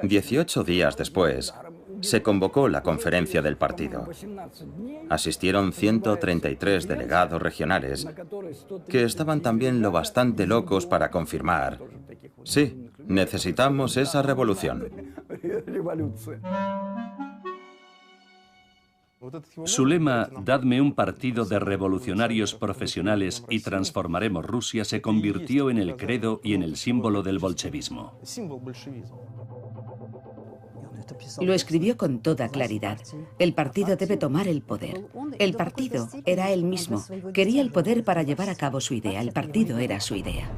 [0.01, 1.53] Dieciocho días después,
[2.01, 4.07] se convocó la conferencia del partido.
[5.09, 8.07] Asistieron 133 delegados regionales
[8.87, 11.79] que estaban también lo bastante locos para confirmar,
[12.43, 14.87] sí, necesitamos esa revolución.
[19.65, 25.95] Su lema, Dadme un partido de revolucionarios profesionales y transformaremos Rusia, se convirtió en el
[25.95, 28.19] credo y en el símbolo del bolchevismo.
[31.39, 32.99] Lo escribió con toda claridad.
[33.39, 35.05] El partido debe tomar el poder.
[35.39, 37.03] El partido era él mismo.
[37.33, 39.21] Quería el poder para llevar a cabo su idea.
[39.21, 40.49] El partido era su idea.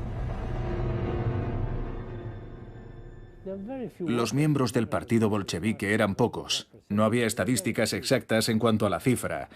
[3.99, 6.69] Los miembros del partido bolchevique eran pocos.
[6.89, 9.49] No había estadísticas exactas en cuanto a la cifra.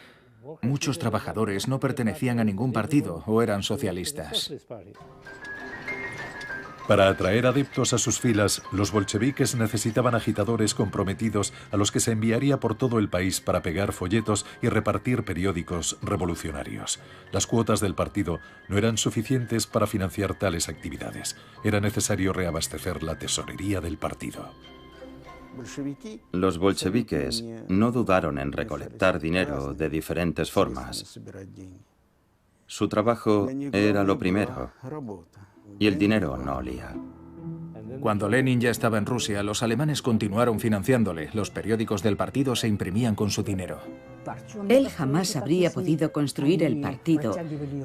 [0.61, 4.53] Muchos trabajadores no pertenecían a ningún partido o eran socialistas.
[6.87, 12.13] Para atraer adeptos a sus filas, los bolcheviques necesitaban agitadores comprometidos a los que se
[12.13, 17.01] enviaría por todo el país para pegar folletos y repartir periódicos revolucionarios.
[17.33, 21.35] Las cuotas del partido no eran suficientes para financiar tales actividades.
[21.61, 24.49] Era necesario reabastecer la tesorería del partido.
[26.31, 31.19] Los bolcheviques no dudaron en recolectar dinero de diferentes formas.
[32.65, 34.71] Su trabajo era lo primero
[35.79, 36.95] y el dinero no olía.
[37.99, 41.29] Cuando Lenin ya estaba en Rusia, los alemanes continuaron financiándole.
[41.33, 43.79] Los periódicos del partido se imprimían con su dinero.
[44.67, 47.35] Él jamás habría podido construir el partido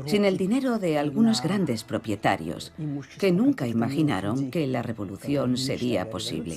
[0.06, 2.72] sin el dinero de algunos grandes propietarios
[3.18, 6.56] que nunca imaginaron que la revolución sería posible.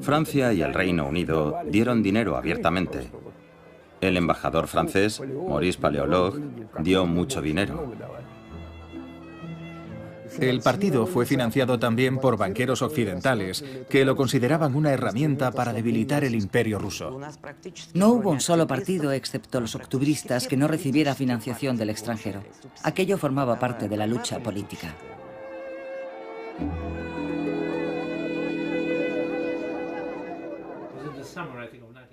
[0.00, 3.10] Francia y el Reino Unido dieron dinero abiertamente.
[4.00, 6.42] El embajador francés, Maurice Paléologue,
[6.80, 7.92] dio mucho dinero.
[10.40, 16.24] El partido fue financiado también por banqueros occidentales, que lo consideraban una herramienta para debilitar
[16.24, 17.20] el imperio ruso.
[17.94, 22.42] No hubo un solo partido, excepto los octubristas, que no recibiera financiación del extranjero.
[22.82, 24.94] Aquello formaba parte de la lucha política.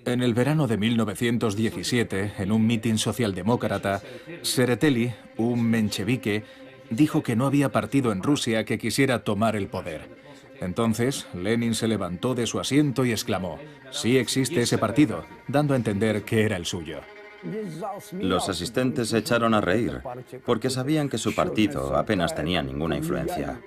[0.06, 4.02] En el verano de 1917, en un mitin socialdemócrata,
[4.42, 6.44] Sereteli, un menchevique,
[6.90, 10.18] dijo que no había partido en Rusia que quisiera tomar el poder.
[10.62, 13.60] Entonces, Lenin se levantó de su asiento y exclamó,
[13.92, 17.00] sí existe ese partido, dando a entender que era el suyo.
[18.20, 20.02] Los asistentes se echaron a reír,
[20.46, 23.62] porque sabían que su partido apenas tenía ninguna influencia.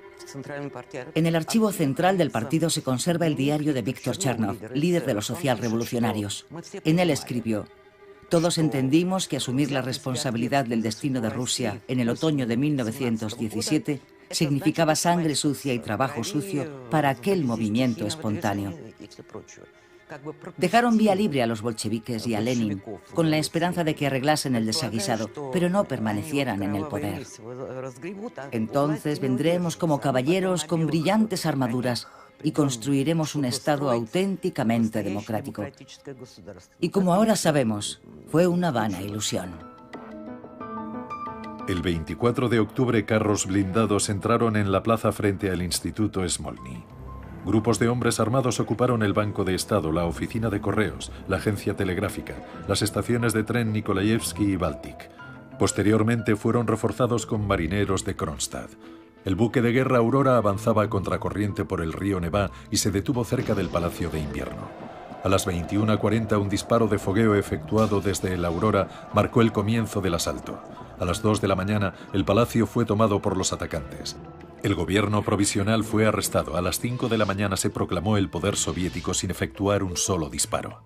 [1.14, 5.14] En el archivo central del partido se conserva el diario de Víctor Chernov, líder de
[5.14, 6.47] los socialrevolucionarios.
[6.85, 7.66] En él escribió,
[8.33, 14.01] todos entendimos que asumir la responsabilidad del destino de Rusia en el otoño de 1917
[14.30, 18.72] significaba sangre sucia y trabajo sucio para aquel movimiento espontáneo.
[20.57, 24.57] Dejaron vía libre a los bolcheviques y a Lenin con la esperanza de que arreglasen
[24.57, 27.26] el desaguisado, pero no permanecieran en el poder.
[28.51, 32.09] Entonces vendremos como caballeros con brillantes armaduras
[32.43, 35.64] y construiremos un Estado auténticamente democrático.
[36.80, 39.51] Y como ahora sabemos, fue una vana ilusión.
[41.68, 46.84] El 24 de octubre carros blindados entraron en la plaza frente al Instituto Smolny.
[47.45, 51.76] Grupos de hombres armados ocuparon el Banco de Estado, la oficina de correos, la agencia
[51.76, 52.34] telegráfica,
[52.68, 55.11] las estaciones de tren Nikolaevsky y Baltic.
[55.59, 58.70] Posteriormente fueron reforzados con marineros de Kronstadt.
[59.25, 63.25] El buque de guerra Aurora avanzaba a contracorriente por el río Neva y se detuvo
[63.25, 64.68] cerca del Palacio de Invierno.
[65.23, 70.14] A las 21.40 un disparo de fogueo efectuado desde el Aurora marcó el comienzo del
[70.14, 70.61] asalto.
[70.99, 74.16] A las 2 de la mañana el palacio fue tomado por los atacantes.
[74.64, 76.57] El gobierno provisional fue arrestado.
[76.57, 80.29] A las 5 de la mañana se proclamó el poder soviético sin efectuar un solo
[80.29, 80.83] disparo.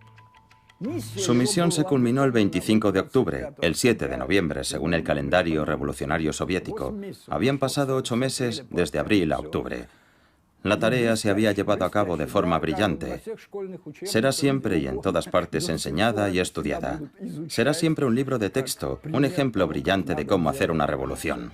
[1.16, 3.48] Su misión se culminó el 25 de octubre.
[3.60, 6.94] El 7 de noviembre, según el calendario revolucionario soviético,
[7.28, 9.86] habían pasado ocho meses desde abril a octubre.
[10.62, 13.22] La tarea se había llevado a cabo de forma brillante.
[14.02, 17.00] Será siempre y en todas partes enseñada y estudiada.
[17.48, 21.52] Será siempre un libro de texto, un ejemplo brillante de cómo hacer una revolución.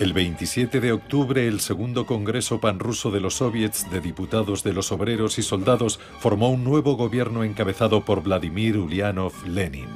[0.00, 4.92] El 27 de octubre, el segundo Congreso Panruso de los Soviets de Diputados de los
[4.92, 9.88] Obreros y Soldados formó un nuevo gobierno encabezado por Vladimir Ulyanov Lenin.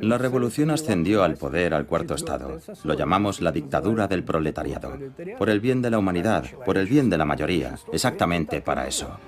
[0.00, 2.60] La revolución ascendió al poder al cuarto estado.
[2.82, 4.98] Lo llamamos la dictadura del proletariado.
[5.36, 9.18] Por el bien de la humanidad, por el bien de la mayoría, exactamente para eso.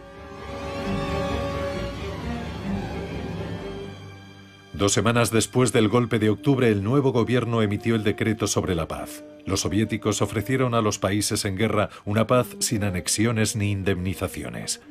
[4.75, 8.89] Dos semanas después del golpe de octubre, el nuevo gobierno emitió el decreto sobre la
[8.89, 9.25] paz.
[9.47, 14.83] Los soviéticos ofrecieron a los países en guerra una paz sin anexiones ni indemnizaciones.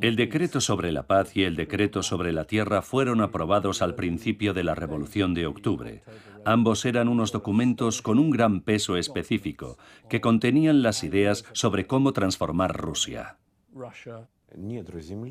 [0.00, 4.54] El decreto sobre la paz y el decreto sobre la tierra fueron aprobados al principio
[4.54, 6.04] de la Revolución de Octubre.
[6.44, 9.76] Ambos eran unos documentos con un gran peso específico,
[10.08, 13.38] que contenían las ideas sobre cómo transformar Rusia.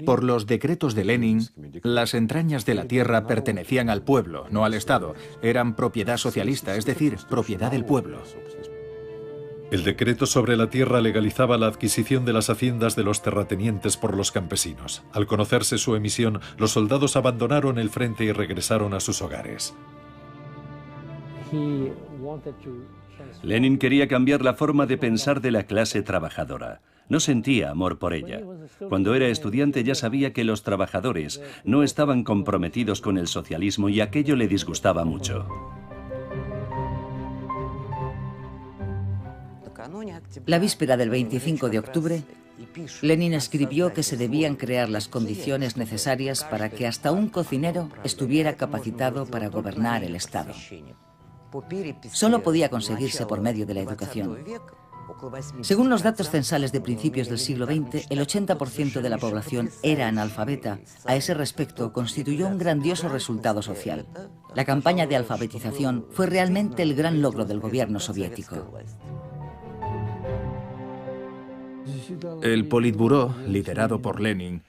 [0.06, 1.42] Por los decretos de Lenin,
[1.84, 5.14] las entrañas de la tierra pertenecían al pueblo, no al Estado.
[5.42, 8.22] Eran propiedad socialista, es decir, propiedad del pueblo.
[9.72, 14.18] El decreto sobre la tierra legalizaba la adquisición de las haciendas de los terratenientes por
[14.18, 15.04] los campesinos.
[15.12, 19.76] Al conocerse su emisión, los soldados abandonaron el frente y regresaron a sus hogares.
[23.44, 26.82] Lenin quería cambiar la forma de pensar de la clase trabajadora.
[27.10, 28.42] No sentía amor por ella.
[28.88, 34.00] Cuando era estudiante ya sabía que los trabajadores no estaban comprometidos con el socialismo y
[34.00, 35.48] aquello le disgustaba mucho.
[40.46, 42.24] La víspera del 25 de octubre,
[43.02, 48.56] Lenin escribió que se debían crear las condiciones necesarias para que hasta un cocinero estuviera
[48.56, 50.54] capacitado para gobernar el Estado.
[52.12, 54.38] Solo podía conseguirse por medio de la educación.
[55.62, 60.08] Según los datos censales de principios del siglo XX, el 80% de la población era
[60.08, 60.80] analfabeta.
[61.06, 64.06] A ese respecto, constituyó un grandioso resultado social.
[64.56, 68.72] La campaña de alfabetización fue realmente el gran logro del gobierno soviético.
[72.42, 74.64] El Politburó, liderado por Lenin,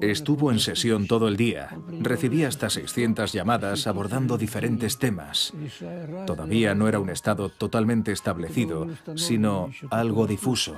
[0.00, 1.70] estuvo en sesión todo el día.
[2.00, 5.52] Recibía hasta 600 llamadas abordando diferentes temas.
[6.26, 8.86] Todavía no era un Estado totalmente establecido,
[9.16, 10.76] sino algo difuso.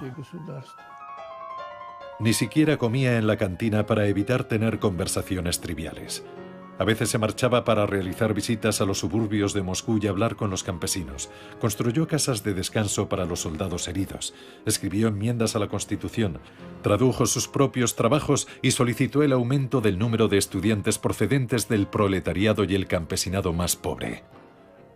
[2.21, 6.23] Ni siquiera comía en la cantina para evitar tener conversaciones triviales.
[6.81, 10.49] A veces se marchaba para realizar visitas a los suburbios de Moscú y hablar con
[10.49, 11.29] los campesinos.
[11.61, 14.33] Construyó casas de descanso para los soldados heridos.
[14.65, 16.39] Escribió enmiendas a la Constitución.
[16.81, 22.65] Tradujo sus propios trabajos y solicitó el aumento del número de estudiantes procedentes del proletariado
[22.65, 24.25] y el campesinado más pobre.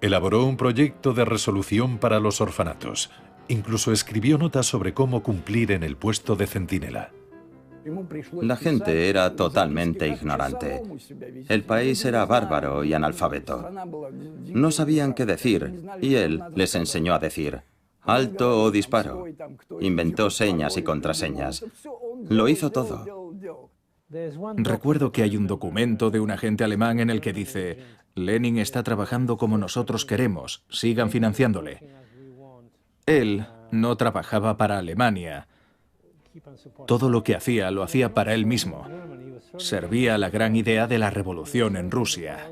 [0.00, 3.10] Elaboró un proyecto de resolución para los orfanatos.
[3.48, 7.10] Incluso escribió notas sobre cómo cumplir en el puesto de centinela.
[8.40, 10.82] La gente era totalmente ignorante.
[11.48, 13.70] El país era bárbaro y analfabeto.
[14.46, 17.62] No sabían qué decir y él les enseñó a decir
[18.06, 19.24] alto o disparo.
[19.80, 21.64] Inventó señas y contraseñas.
[22.28, 23.32] Lo hizo todo.
[24.56, 27.78] Recuerdo que hay un documento de un agente alemán en el que dice,
[28.14, 31.80] Lenin está trabajando como nosotros queremos, sigan financiándole.
[33.06, 35.48] Él no trabajaba para Alemania,
[36.86, 38.86] todo lo que hacía lo hacía para él mismo.
[39.58, 42.50] Servía la gran idea de la revolución en Rusia.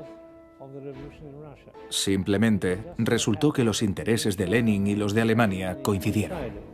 [1.89, 6.73] Simplemente resultó que los intereses de Lenin y los de Alemania coincidieron.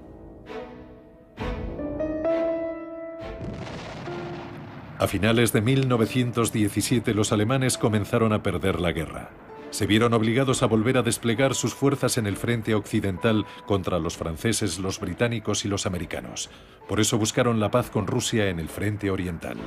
[4.98, 9.30] A finales de 1917 los alemanes comenzaron a perder la guerra
[9.72, 14.18] se vieron obligados a volver a desplegar sus fuerzas en el frente occidental contra los
[14.18, 16.50] franceses, los británicos y los americanos.
[16.88, 19.58] Por eso buscaron la paz con Rusia en el frente oriental.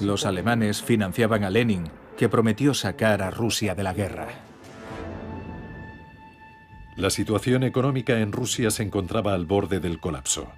[0.00, 4.28] Los alemanes financiaban a Lenin, que prometió sacar a Rusia de la guerra.
[6.96, 10.52] La situación económica en Rusia se encontraba al borde del colapso.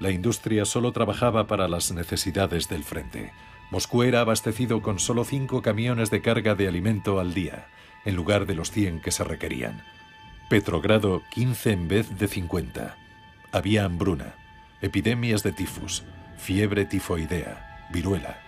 [0.00, 3.32] La industria solo trabajaba para las necesidades del frente.
[3.72, 7.68] Moscú era abastecido con solo cinco camiones de carga de alimento al día,
[8.04, 9.82] en lugar de los 100 que se requerían.
[10.50, 12.98] Petrogrado 15 en vez de 50.
[13.50, 14.34] Había hambruna,
[14.82, 16.04] epidemias de tifus,
[16.36, 18.38] fiebre tifoidea, viruela.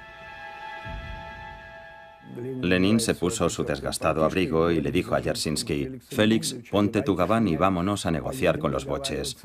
[2.61, 7.49] Lenin se puso su desgastado abrigo y le dijo a Yersinsky, Félix, ponte tu gabán
[7.49, 9.39] y vámonos a negociar con los boches.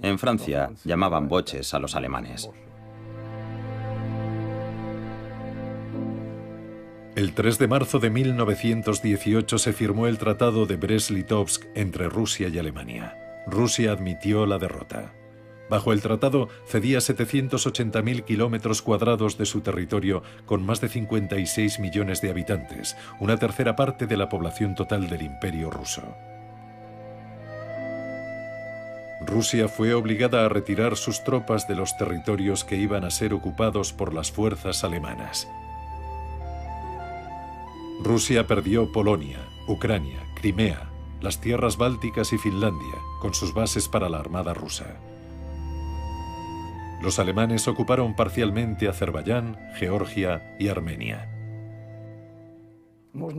[0.00, 2.48] En Francia llamaban boches a los alemanes.
[7.18, 12.56] El 3 de marzo de 1918 se firmó el Tratado de Brest-Litovsk entre Rusia y
[12.60, 13.18] Alemania.
[13.44, 15.12] Rusia admitió la derrota.
[15.68, 22.20] Bajo el tratado cedía 780.000 kilómetros cuadrados de su territorio con más de 56 millones
[22.20, 26.14] de habitantes, una tercera parte de la población total del imperio ruso.
[29.26, 33.92] Rusia fue obligada a retirar sus tropas de los territorios que iban a ser ocupados
[33.92, 35.48] por las fuerzas alemanas.
[38.00, 40.88] Rusia perdió Polonia, Ucrania, Crimea,
[41.20, 44.96] las tierras bálticas y Finlandia, con sus bases para la Armada rusa.
[47.02, 51.28] Los alemanes ocuparon parcialmente Azerbaiyán, Georgia y Armenia.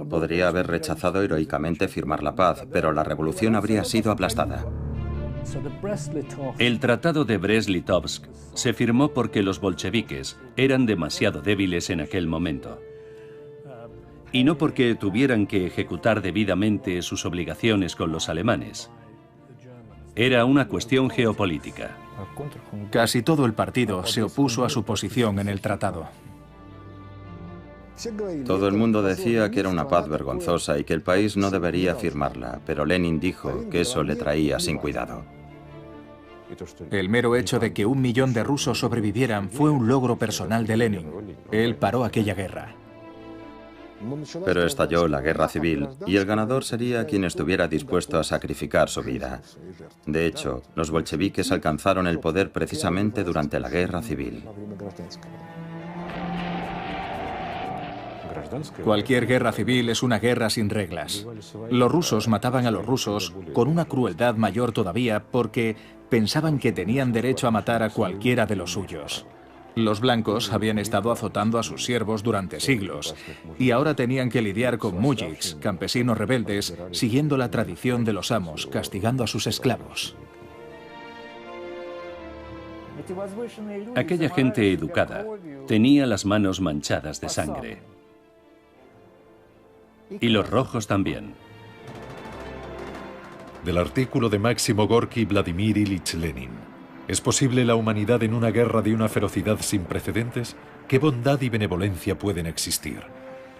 [0.09, 4.65] Podría haber rechazado heroicamente firmar la paz, pero la revolución habría sido aplastada.
[6.57, 12.81] El Tratado de Brest-Litovsk se firmó porque los bolcheviques eran demasiado débiles en aquel momento
[14.31, 18.89] y no porque tuvieran que ejecutar debidamente sus obligaciones con los alemanes.
[20.15, 21.95] Era una cuestión geopolítica.
[22.91, 26.07] Casi todo el partido se opuso a su posición en el tratado.
[28.45, 31.95] Todo el mundo decía que era una paz vergonzosa y que el país no debería
[31.95, 35.23] firmarla, pero Lenin dijo que eso le traía sin cuidado.
[36.91, 40.77] El mero hecho de que un millón de rusos sobrevivieran fue un logro personal de
[40.77, 41.07] Lenin.
[41.51, 42.73] Él paró aquella guerra.
[44.45, 49.01] Pero estalló la guerra civil y el ganador sería quien estuviera dispuesto a sacrificar su
[49.01, 49.41] vida.
[50.05, 54.43] De hecho, los bolcheviques alcanzaron el poder precisamente durante la guerra civil.
[58.83, 61.25] Cualquier guerra civil es una guerra sin reglas.
[61.69, 65.75] Los rusos mataban a los rusos con una crueldad mayor todavía porque
[66.09, 69.25] pensaban que tenían derecho a matar a cualquiera de los suyos.
[69.85, 73.15] Los blancos habían estado azotando a sus siervos durante siglos
[73.57, 78.67] y ahora tenían que lidiar con mujiks, campesinos rebeldes, siguiendo la tradición de los amos,
[78.67, 80.15] castigando a sus esclavos.
[83.95, 85.25] Aquella gente educada
[85.65, 87.81] tenía las manos manchadas de sangre.
[90.19, 91.33] Y los rojos también.
[93.63, 96.68] Del artículo de Máximo Gorky Vladimir Ilich Lenin.
[97.09, 100.55] ¿Es posible la humanidad en una guerra de una ferocidad sin precedentes?
[100.87, 103.01] ¿Qué bondad y benevolencia pueden existir?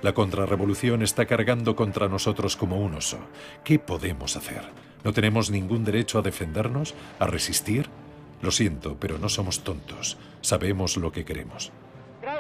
[0.04, 3.18] La contrarrevolución está cargando contra nosotros como un oso.
[3.64, 4.62] ¿Qué podemos hacer?
[5.04, 6.94] ¿No tenemos ningún derecho a defendernos?
[7.18, 7.90] ¿A resistir?
[8.44, 10.20] Lo siento, pero no somos tontos.
[10.42, 11.72] Sabemos lo que queremos.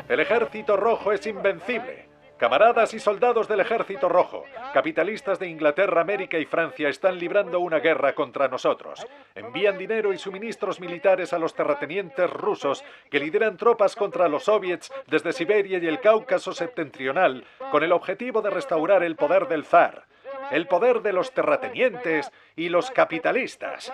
[0.07, 2.08] El ejército rojo es invencible.
[2.39, 7.79] Camaradas y soldados del Ejército Rojo, capitalistas de Inglaterra, América y Francia están librando una
[7.79, 9.05] guerra contra nosotros.
[9.35, 14.89] Envían dinero y suministros militares a los terratenientes rusos que lideran tropas contra los soviets
[15.07, 20.05] desde Siberia y el Cáucaso septentrional con el objetivo de restaurar el poder del zar,
[20.49, 23.91] el poder de los terratenientes y los capitalistas.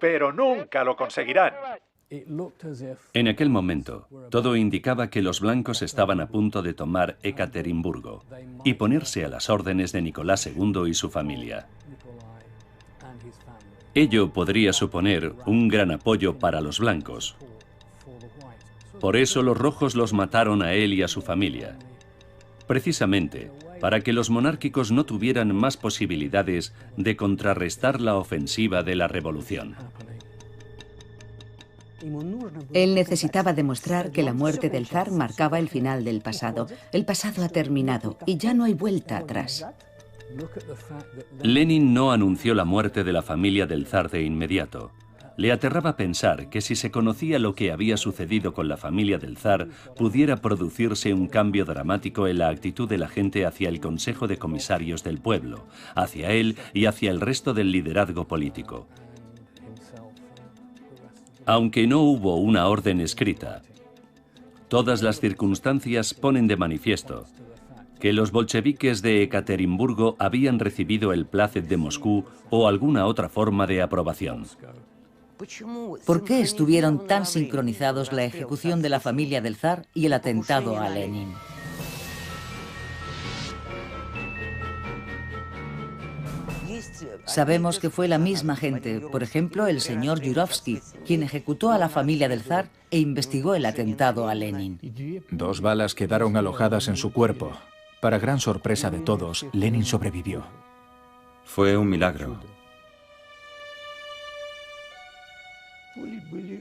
[0.00, 1.54] Pero nunca lo conseguirán.
[3.14, 8.24] En aquel momento, todo indicaba que los blancos estaban a punto de tomar Ekaterimburgo
[8.64, 11.68] y ponerse a las órdenes de Nicolás II y su familia.
[13.94, 17.34] Ello podría suponer un gran apoyo para los blancos.
[19.00, 21.78] Por eso los rojos los mataron a él y a su familia.
[22.66, 23.50] Precisamente
[23.80, 29.74] para que los monárquicos no tuvieran más posibilidades de contrarrestar la ofensiva de la revolución.
[32.72, 36.66] Él necesitaba demostrar que la muerte del zar marcaba el final del pasado.
[36.92, 39.66] El pasado ha terminado y ya no hay vuelta atrás.
[41.42, 44.90] Lenin no anunció la muerte de la familia del zar de inmediato.
[45.36, 49.38] Le aterraba pensar que si se conocía lo que había sucedido con la familia del
[49.38, 54.28] zar, pudiera producirse un cambio dramático en la actitud de la gente hacia el Consejo
[54.28, 58.86] de Comisarios del Pueblo, hacia él y hacia el resto del liderazgo político.
[61.46, 63.62] Aunque no hubo una orden escrita,
[64.68, 67.26] todas las circunstancias ponen de manifiesto
[68.02, 73.64] que los bolcheviques de Ekaterimburgo habían recibido el plácet de Moscú o alguna otra forma
[73.68, 74.44] de aprobación.
[76.04, 80.80] ¿Por qué estuvieron tan sincronizados la ejecución de la familia del zar y el atentado
[80.80, 81.32] a Lenin?
[87.24, 91.88] Sabemos que fue la misma gente, por ejemplo, el señor Yurovsky, quien ejecutó a la
[91.88, 94.78] familia del zar e investigó el atentado a Lenin.
[95.30, 97.52] Dos balas quedaron alojadas en su cuerpo.
[98.00, 100.44] Para gran sorpresa de todos, Lenin sobrevivió.
[101.44, 102.40] Fue un milagro.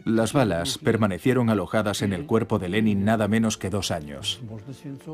[0.05, 4.41] Las balas permanecieron alojadas en el cuerpo de Lenin nada menos que dos años.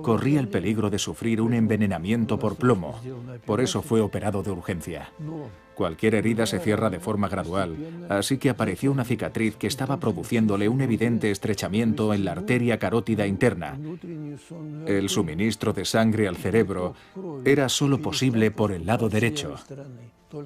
[0.02, 3.00] Corría el peligro de sufrir un envenenamiento por plomo,
[3.46, 5.12] por eso fue operado de urgencia.
[5.76, 10.68] Cualquier herida se cierra de forma gradual, así que apareció una cicatriz que estaba produciéndole
[10.70, 13.78] un evidente estrechamiento en la arteria carótida interna.
[14.88, 16.96] El suministro de sangre al cerebro
[17.46, 19.56] era solo posible por el lado derecho.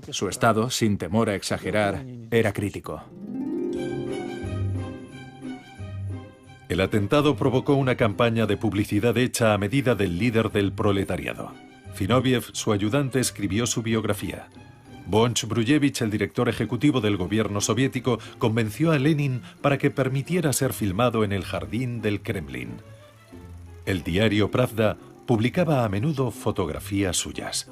[0.09, 3.01] Su estado, sin temor a exagerar, era crítico.
[6.71, 11.51] El atentado provocó una campaña de publicidad hecha a medida del líder del proletariado.
[11.97, 14.47] Zinoviev, su ayudante, escribió su biografía.
[15.05, 20.71] Bonch Brujevich, el director ejecutivo del gobierno soviético, convenció a Lenin para que permitiera ser
[20.71, 22.69] filmado en el jardín del Kremlin.
[23.85, 24.95] El diario Pravda
[25.25, 27.67] publicaba a menudo fotografías suyas.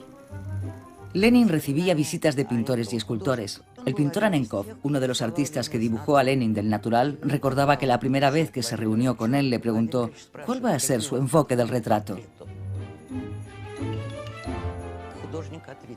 [1.14, 3.62] Lenin recibía visitas de pintores y escultores.
[3.86, 7.88] El pintor Anenkov, uno de los artistas que dibujó a Lenin del natural, recordaba que
[7.88, 10.12] la primera vez que se reunió con él le preguntó
[10.46, 12.18] cuál va a ser su enfoque del retrato.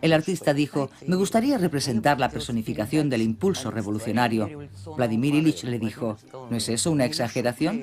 [0.01, 4.69] El artista dijo, me gustaría representar la personificación del impulso revolucionario.
[4.97, 6.17] Vladimir Ilich le dijo,
[6.51, 7.83] ¿no es eso una exageración?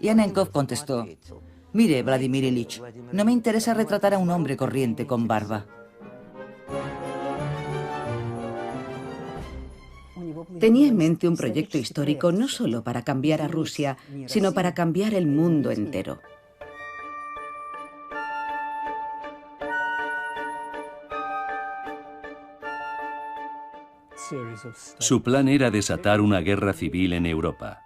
[0.00, 1.06] Y Anenkov contestó,
[1.72, 2.82] mire, Vladimir Ilich,
[3.12, 5.66] no me interesa retratar a un hombre corriente con barba.
[10.60, 13.96] Tenía en mente un proyecto histórico no solo para cambiar a Rusia,
[14.26, 16.20] sino para cambiar el mundo entero.
[24.98, 27.82] Su plan era desatar una guerra civil en Europa.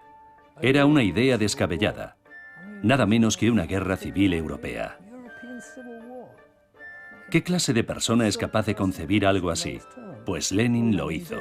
[0.60, 2.16] Era una idea descabellada,
[2.82, 4.98] nada menos que una guerra civil europea.
[7.30, 9.78] ¿Qué clase de persona es capaz de concebir algo así?
[10.26, 11.40] Pues Lenin lo hizo.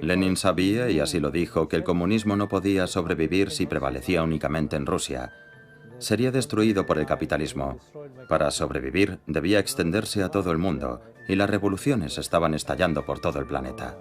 [0.00, 4.76] Lenin sabía, y así lo dijo, que el comunismo no podía sobrevivir si prevalecía únicamente
[4.76, 5.32] en Rusia.
[5.98, 7.78] Sería destruido por el capitalismo.
[8.28, 13.38] Para sobrevivir debía extenderse a todo el mundo, y las revoluciones estaban estallando por todo
[13.38, 13.96] el planeta.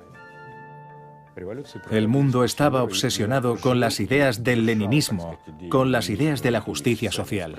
[1.90, 5.40] El mundo estaba obsesionado con las ideas del leninismo,
[5.70, 7.56] con las ideas de la justicia social.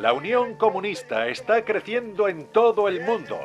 [0.00, 3.36] La Unión Comunista está creciendo en todo el mundo.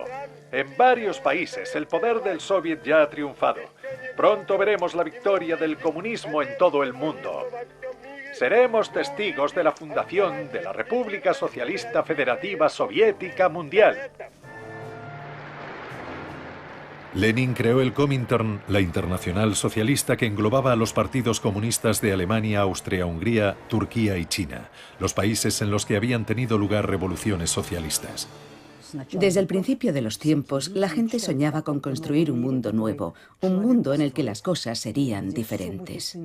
[0.53, 3.61] En varios países el poder del Soviet ya ha triunfado.
[4.15, 7.47] Pronto veremos la victoria del comunismo en todo el mundo.
[8.33, 14.11] Seremos testigos de la fundación de la República Socialista Federativa Soviética Mundial.
[17.15, 22.61] Lenin creó el Comintern, la internacional socialista que englobaba a los partidos comunistas de Alemania,
[22.61, 24.69] Austria-Hungría, Turquía y China,
[24.99, 28.29] los países en los que habían tenido lugar revoluciones socialistas.
[29.11, 33.61] Desde el principio de los tiempos, la gente soñaba con construir un mundo nuevo, un
[33.61, 36.17] mundo en el que las cosas serían diferentes.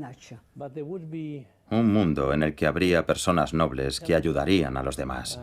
[1.70, 5.40] Un mundo en el que habría personas nobles que ayudarían a los demás.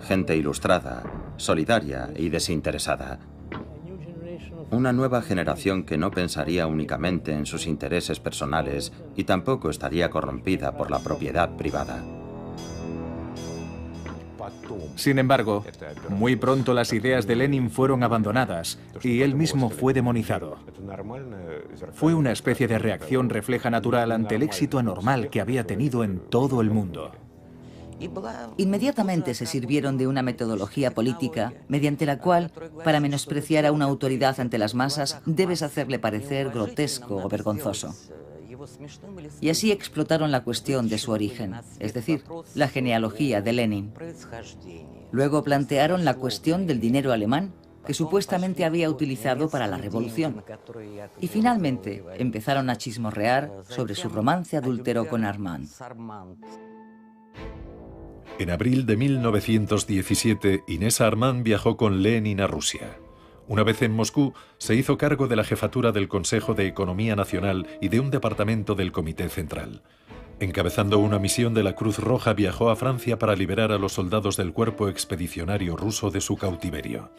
[0.00, 1.02] Gente ilustrada,
[1.36, 3.18] solidaria y desinteresada.
[4.70, 10.76] Una nueva generación que no pensaría únicamente en sus intereses personales y tampoco estaría corrompida
[10.76, 12.04] por la propiedad privada.
[14.96, 15.64] Sin embargo,
[16.08, 20.58] muy pronto las ideas de Lenin fueron abandonadas y él mismo fue demonizado.
[21.92, 26.18] Fue una especie de reacción refleja natural ante el éxito anormal que había tenido en
[26.18, 27.12] todo el mundo.
[28.56, 32.52] Inmediatamente se sirvieron de una metodología política mediante la cual,
[32.84, 37.94] para menospreciar a una autoridad ante las masas, debes hacerle parecer grotesco o vergonzoso.
[39.40, 42.24] Y así explotaron la cuestión de su origen, es decir,
[42.54, 43.92] la genealogía de Lenin.
[45.10, 47.52] Luego plantearon la cuestión del dinero alemán
[47.86, 50.44] que supuestamente había utilizado para la revolución.
[51.20, 55.68] Y finalmente empezaron a chismorrear sobre su romance adúltero con Armand.
[58.38, 62.98] En abril de 1917, Inés Armand viajó con Lenin a Rusia.
[63.48, 67.66] Una vez en Moscú, se hizo cargo de la jefatura del Consejo de Economía Nacional
[67.80, 69.82] y de un departamento del Comité Central.
[70.38, 74.36] Encabezando una misión de la Cruz Roja, viajó a Francia para liberar a los soldados
[74.36, 77.10] del cuerpo expedicionario ruso de su cautiverio.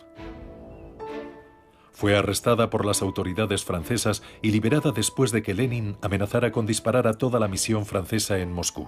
[1.92, 7.08] Fue arrestada por las autoridades francesas y liberada después de que Lenin amenazara con disparar
[7.08, 8.88] a toda la misión francesa en Moscú.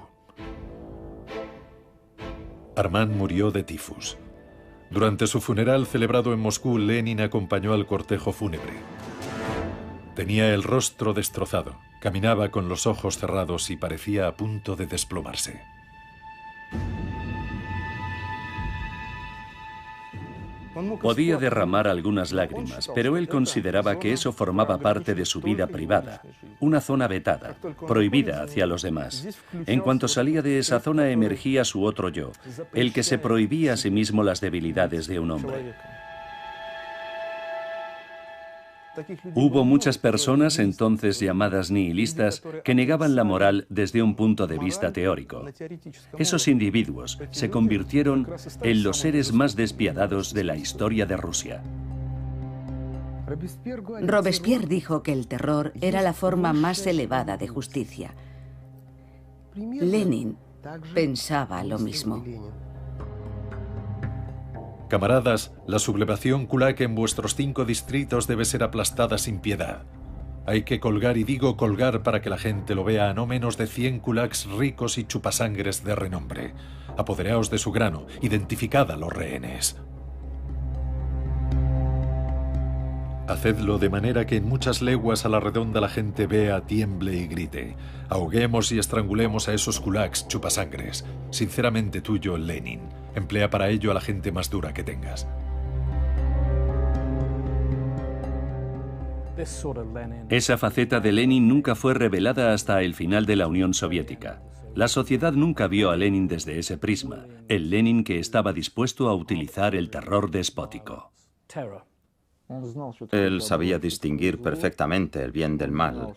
[2.75, 4.17] Armand murió de tifus.
[4.91, 8.73] Durante su funeral celebrado en Moscú, Lenin acompañó al cortejo fúnebre.
[10.15, 15.61] Tenía el rostro destrozado, caminaba con los ojos cerrados y parecía a punto de desplomarse.
[21.01, 26.21] Podía derramar algunas lágrimas, pero él consideraba que eso formaba parte de su vida privada,
[26.59, 27.55] una zona vetada,
[27.87, 29.39] prohibida hacia los demás.
[29.65, 32.31] En cuanto salía de esa zona emergía su otro yo,
[32.73, 35.73] el que se prohibía a sí mismo las debilidades de un hombre.
[39.35, 44.91] Hubo muchas personas, entonces llamadas nihilistas, que negaban la moral desde un punto de vista
[44.91, 45.45] teórico.
[46.17, 48.27] Esos individuos se convirtieron
[48.61, 51.63] en los seres más despiadados de la historia de Rusia.
[54.01, 58.13] Robespierre dijo que el terror era la forma más elevada de justicia.
[59.55, 60.37] Lenin
[60.93, 62.23] pensaba lo mismo.
[64.91, 69.83] Camaradas, la sublevación kulak en vuestros cinco distritos debe ser aplastada sin piedad.
[70.45, 73.55] Hay que colgar, y digo colgar para que la gente lo vea, a no menos
[73.55, 76.53] de 100 kulaks ricos y chupasangres de renombre.
[76.97, 79.77] Apoderaos de su grano, identificad a los rehenes.
[83.29, 87.27] Hacedlo de manera que en muchas leguas a la redonda la gente vea, tiemble y
[87.27, 87.77] grite.
[88.09, 91.05] Ahoguemos y estrangulemos a esos kulaks chupasangres.
[91.29, 93.00] Sinceramente tuyo, Lenin.
[93.15, 95.27] Emplea para ello a la gente más dura que tengas.
[100.29, 104.41] Esa faceta de Lenin nunca fue revelada hasta el final de la Unión Soviética.
[104.75, 109.15] La sociedad nunca vio a Lenin desde ese prisma, el Lenin que estaba dispuesto a
[109.15, 111.11] utilizar el terror despótico.
[113.11, 116.15] Él sabía distinguir perfectamente el bien del mal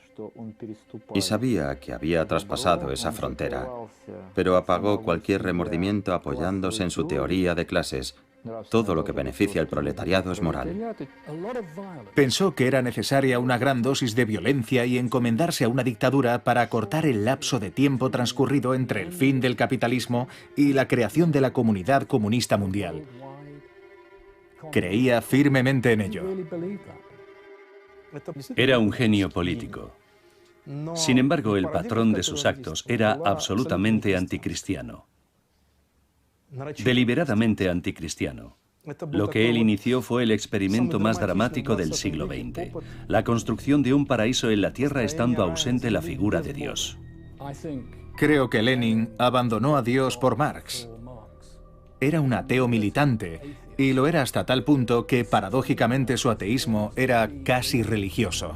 [1.15, 3.69] y sabía que había traspasado esa frontera,
[4.35, 8.17] pero apagó cualquier remordimiento apoyándose en su teoría de clases.
[8.69, 10.95] Todo lo que beneficia al proletariado es moral.
[12.15, 16.61] Pensó que era necesaria una gran dosis de violencia y encomendarse a una dictadura para
[16.61, 21.41] acortar el lapso de tiempo transcurrido entre el fin del capitalismo y la creación de
[21.41, 23.05] la comunidad comunista mundial.
[24.73, 26.25] Creía firmemente en ello.
[28.57, 29.93] Era un genio político.
[30.95, 35.07] Sin embargo, el patrón de sus actos era absolutamente anticristiano.
[36.85, 38.57] Deliberadamente anticristiano.
[39.13, 42.71] Lo que él inició fue el experimento más dramático del siglo XX,
[43.09, 46.99] la construcción de un paraíso en la tierra estando ausente la figura de Dios.
[48.17, 50.89] Creo que Lenin abandonó a Dios por Marx.
[51.99, 57.31] Era un ateo militante y lo era hasta tal punto que paradójicamente su ateísmo era
[57.45, 58.55] casi religioso.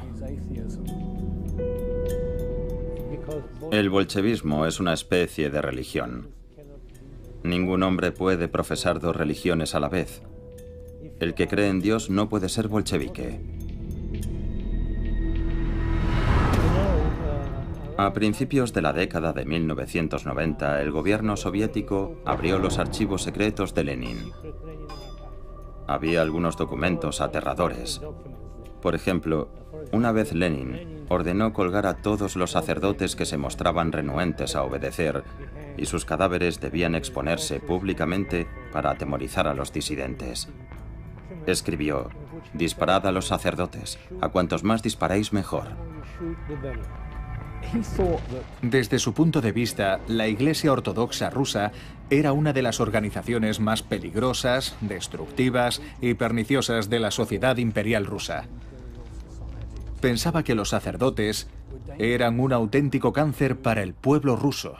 [3.70, 6.30] El bolchevismo es una especie de religión.
[7.42, 10.22] Ningún hombre puede profesar dos religiones a la vez.
[11.20, 13.40] El que cree en Dios no puede ser bolchevique.
[18.00, 23.82] A principios de la década de 1990, el gobierno soviético abrió los archivos secretos de
[23.82, 24.32] Lenin.
[25.88, 28.00] Había algunos documentos aterradores.
[28.80, 29.48] Por ejemplo,
[29.90, 35.24] una vez Lenin ordenó colgar a todos los sacerdotes que se mostraban renuentes a obedecer
[35.76, 40.48] y sus cadáveres debían exponerse públicamente para atemorizar a los disidentes.
[41.46, 42.10] Escribió,
[42.54, 45.66] disparad a los sacerdotes, a cuantos más disparéis mejor.
[48.62, 51.72] Desde su punto de vista, la Iglesia Ortodoxa rusa
[52.10, 58.46] era una de las organizaciones más peligrosas, destructivas y perniciosas de la sociedad imperial rusa.
[60.00, 61.48] Pensaba que los sacerdotes
[61.98, 64.76] eran un auténtico cáncer para el pueblo ruso.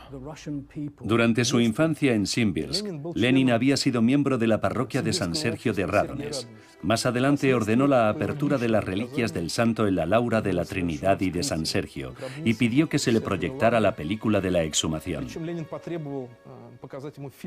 [1.03, 5.73] Durante su infancia en Simbirsk, Lenin había sido miembro de la parroquia de San Sergio
[5.73, 6.49] de Radones.
[6.83, 10.65] Más adelante ordenó la apertura de las reliquias del santo en la Laura de la
[10.65, 14.63] Trinidad y de San Sergio y pidió que se le proyectara la película de la
[14.63, 15.27] exhumación.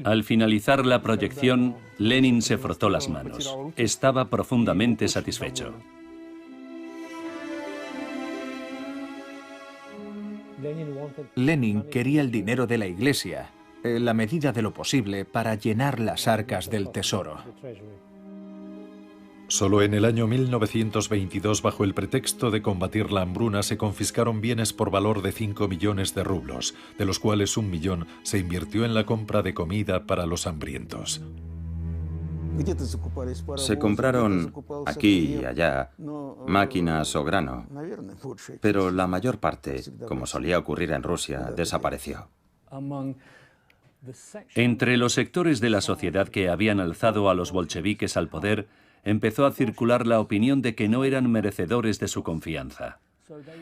[0.03, 3.57] Al finalizar la proyección, Lenin se frotó las manos.
[3.77, 5.73] Estaba profundamente satisfecho.
[11.35, 13.51] Lenin quería el dinero de la Iglesia,
[13.83, 17.37] en la medida de lo posible, para llenar las arcas del tesoro.
[19.47, 24.71] Solo en el año 1922, bajo el pretexto de combatir la hambruna, se confiscaron bienes
[24.71, 28.93] por valor de 5 millones de rublos, de los cuales un millón se invirtió en
[28.93, 31.21] la compra de comida para los hambrientos.
[33.55, 34.53] Se compraron
[34.85, 35.91] aquí y allá
[36.47, 37.67] máquinas o grano,
[38.59, 42.27] pero la mayor parte, como solía ocurrir en Rusia, desapareció.
[44.55, 48.67] Entre los sectores de la sociedad que habían alzado a los bolcheviques al poder,
[49.03, 52.99] empezó a circular la opinión de que no eran merecedores de su confianza.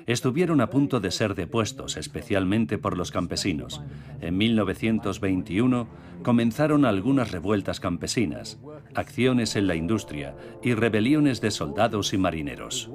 [0.08, 3.82] Estuvieron a punto de ser depuestos, especialmente por los campesinos.
[4.22, 5.88] En 1921
[6.24, 8.60] comenzaron algunas revueltas campesinas,
[8.96, 12.90] acciones en la industria y rebeliones de soldados y marineros.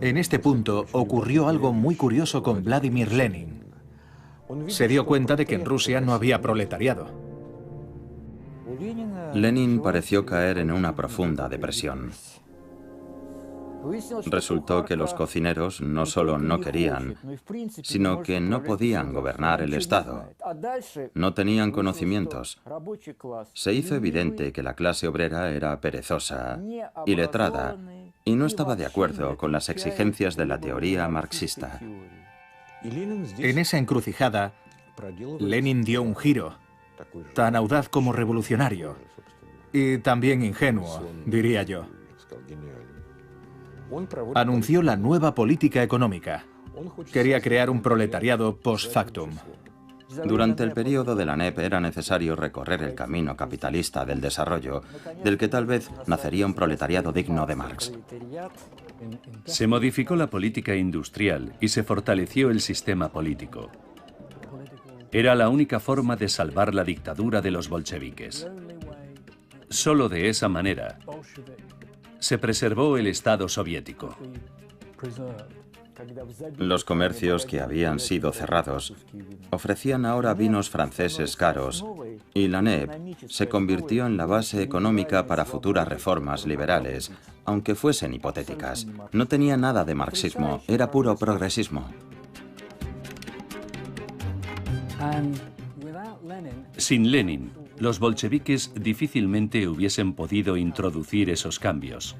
[0.00, 3.64] En este punto ocurrió algo muy curioso con Vladimir Lenin.
[4.68, 7.28] Se dio cuenta de que en Rusia no había proletariado.
[9.34, 12.12] Lenin pareció caer en una profunda depresión.
[14.26, 17.16] Resultó que los cocineros no solo no querían,
[17.82, 20.30] sino que no podían gobernar el Estado.
[21.14, 22.60] No tenían conocimientos.
[23.54, 26.60] Se hizo evidente que la clase obrera era perezosa,
[27.06, 27.76] y letrada
[28.24, 31.80] y no estaba de acuerdo con las exigencias de la teoría marxista.
[32.82, 34.52] En esa encrucijada,
[35.40, 36.56] Lenin dio un giro,
[37.34, 38.96] tan audaz como revolucionario,
[39.72, 41.97] y también ingenuo, diría yo
[44.34, 46.44] anunció la nueva política económica.
[47.12, 49.30] Quería crear un proletariado post factum.
[50.24, 54.82] Durante el periodo de la NEP era necesario recorrer el camino capitalista del desarrollo,
[55.22, 57.92] del que tal vez nacería un proletariado digno de Marx.
[59.44, 63.70] Se modificó la política industrial y se fortaleció el sistema político.
[65.12, 68.48] Era la única forma de salvar la dictadura de los bolcheviques.
[69.68, 70.98] Solo de esa manera
[72.18, 74.16] se preservó el Estado soviético.
[76.56, 78.94] Los comercios que habían sido cerrados
[79.50, 81.84] ofrecían ahora vinos franceses caros
[82.34, 87.10] y la NEP se convirtió en la base económica para futuras reformas liberales,
[87.44, 88.86] aunque fuesen hipotéticas.
[89.12, 91.88] No tenía nada de marxismo, era puro progresismo.
[96.76, 102.16] Sin Lenin, los bolcheviques difícilmente hubiesen podido introducir esos cambios.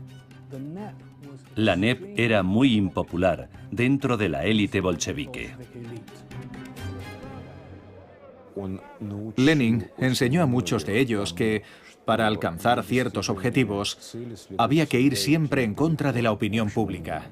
[1.54, 5.54] La NEP era muy impopular dentro de la élite bolchevique.
[9.36, 11.62] Lenin enseñó a muchos de ellos que,
[12.04, 14.16] para alcanzar ciertos objetivos,
[14.56, 17.28] había que ir siempre en contra de la opinión pública.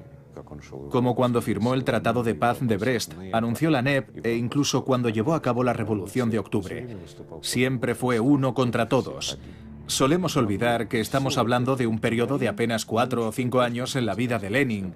[0.89, 5.09] Como cuando firmó el Tratado de Paz de Brest, anunció la NEP e incluso cuando
[5.09, 6.97] llevó a cabo la Revolución de Octubre.
[7.41, 9.39] Siempre fue uno contra todos.
[9.87, 14.05] Solemos olvidar que estamos hablando de un periodo de apenas cuatro o cinco años en
[14.05, 14.93] la vida de Lenin.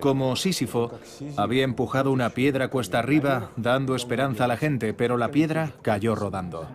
[0.00, 0.98] Como Sísifo,
[1.36, 6.16] había empujado una piedra cuesta arriba, dando esperanza a la gente, pero la piedra cayó
[6.16, 6.66] rodando.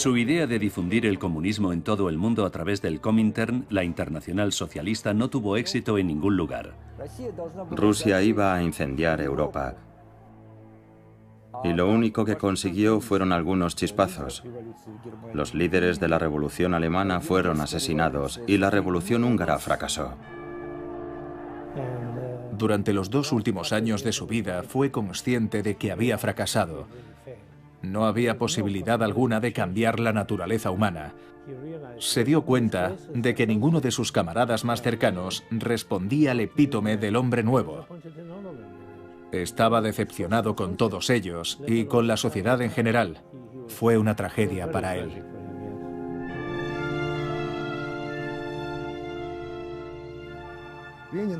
[0.00, 3.84] Su idea de difundir el comunismo en todo el mundo a través del Comintern, la
[3.84, 6.72] Internacional Socialista, no tuvo éxito en ningún lugar.
[7.70, 9.74] Rusia iba a incendiar Europa
[11.62, 14.42] y lo único que consiguió fueron algunos chispazos.
[15.34, 20.14] Los líderes de la revolución alemana fueron asesinados y la revolución húngara fracasó.
[22.56, 26.86] Durante los dos últimos años de su vida fue consciente de que había fracasado.
[27.82, 31.14] No había posibilidad alguna de cambiar la naturaleza humana.
[31.98, 37.16] Se dio cuenta de que ninguno de sus camaradas más cercanos respondía al epítome del
[37.16, 37.86] hombre nuevo.
[39.32, 43.22] Estaba decepcionado con todos ellos y con la sociedad en general.
[43.68, 45.39] Fue una tragedia para él.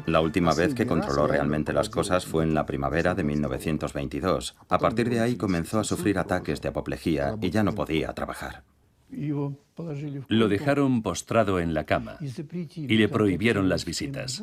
[0.06, 4.56] La última vez que controló realmente las cosas fue en la primavera de 1922.
[4.68, 8.64] A partir de ahí comenzó a sufrir ataques de apoplejía y ya no podía trabajar.
[10.28, 14.42] Lo dejaron postrado en la cama y le prohibieron las visitas.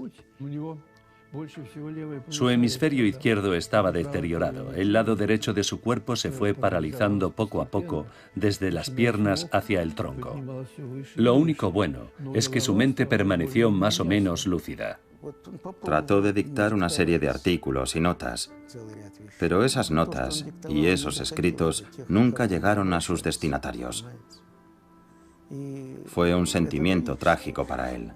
[2.29, 4.73] Su hemisferio izquierdo estaba deteriorado.
[4.73, 8.05] El lado derecho de su cuerpo se fue paralizando poco a poco
[8.35, 10.41] desde las piernas hacia el tronco.
[11.15, 14.99] Lo único bueno es que su mente permaneció más o menos lúcida.
[15.83, 18.51] Trató de dictar una serie de artículos y notas,
[19.39, 24.05] pero esas notas y esos escritos nunca llegaron a sus destinatarios.
[26.05, 28.11] Fue un sentimiento trágico para él.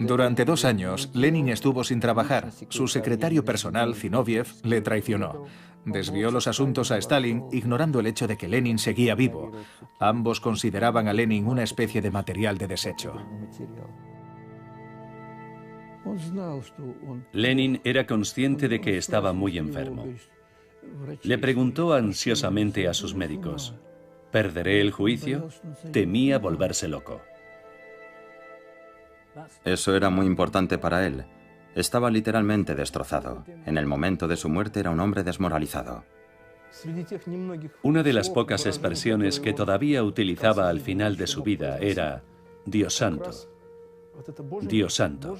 [0.00, 2.50] Durante dos años, Lenin estuvo sin trabajar.
[2.68, 5.44] Su secretario personal, Zinoviev, le traicionó.
[5.84, 9.52] Desvió los asuntos a Stalin, ignorando el hecho de que Lenin seguía vivo.
[9.98, 13.14] Ambos consideraban a Lenin una especie de material de desecho.
[17.32, 20.06] Lenin era consciente de que estaba muy enfermo.
[21.22, 23.74] Le preguntó ansiosamente a sus médicos,
[24.30, 25.48] ¿perderé el juicio?
[25.92, 27.20] Temía volverse loco.
[29.64, 31.24] Eso era muy importante para él.
[31.74, 33.44] Estaba literalmente destrozado.
[33.66, 36.04] En el momento de su muerte era un hombre desmoralizado.
[37.82, 42.22] Una de las pocas expresiones que todavía utilizaba al final de su vida era
[42.64, 43.30] Dios santo.
[44.62, 45.36] Dios santo.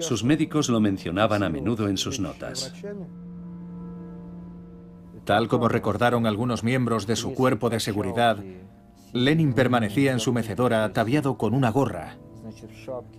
[0.00, 2.72] Sus médicos lo mencionaban a menudo en sus notas.
[5.24, 8.42] Tal como recordaron algunos miembros de su cuerpo de seguridad,
[9.12, 12.16] Lenin permanecía en su mecedora ataviado con una gorra,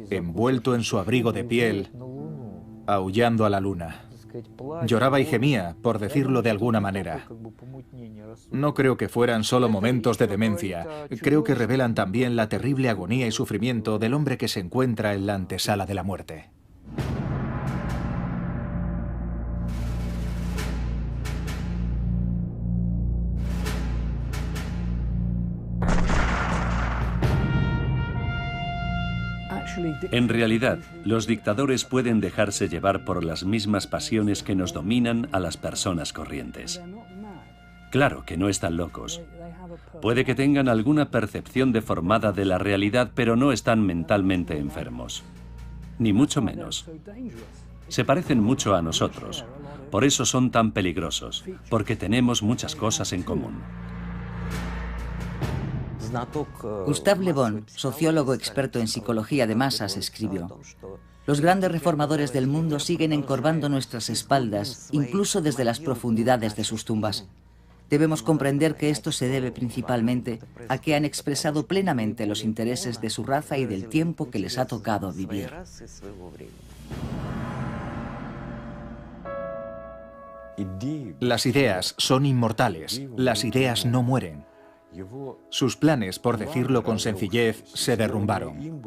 [0.09, 1.89] envuelto en su abrigo de piel,
[2.87, 4.07] aullando a la luna.
[4.85, 7.27] Lloraba y gemía, por decirlo de alguna manera.
[8.49, 10.87] No creo que fueran solo momentos de demencia,
[11.21, 15.25] creo que revelan también la terrible agonía y sufrimiento del hombre que se encuentra en
[15.25, 16.49] la antesala de la muerte.
[30.11, 35.39] En realidad, los dictadores pueden dejarse llevar por las mismas pasiones que nos dominan a
[35.39, 36.81] las personas corrientes.
[37.91, 39.21] Claro que no están locos.
[40.01, 45.23] Puede que tengan alguna percepción deformada de la realidad, pero no están mentalmente enfermos.
[45.99, 46.89] Ni mucho menos.
[47.89, 49.45] Se parecen mucho a nosotros.
[49.91, 53.61] Por eso son tan peligrosos, porque tenemos muchas cosas en común.
[56.85, 60.59] Gustave Le Bon, sociólogo experto en psicología de masas, escribió,
[61.25, 66.85] Los grandes reformadores del mundo siguen encorvando nuestras espaldas, incluso desde las profundidades de sus
[66.85, 67.25] tumbas.
[67.89, 70.39] Debemos comprender que esto se debe principalmente
[70.69, 74.57] a que han expresado plenamente los intereses de su raza y del tiempo que les
[74.57, 75.51] ha tocado vivir.
[81.19, 84.50] Las ideas son inmortales, las ideas no mueren.
[85.49, 88.81] Sus planes, por decirlo con sencillez, se derrumbaron.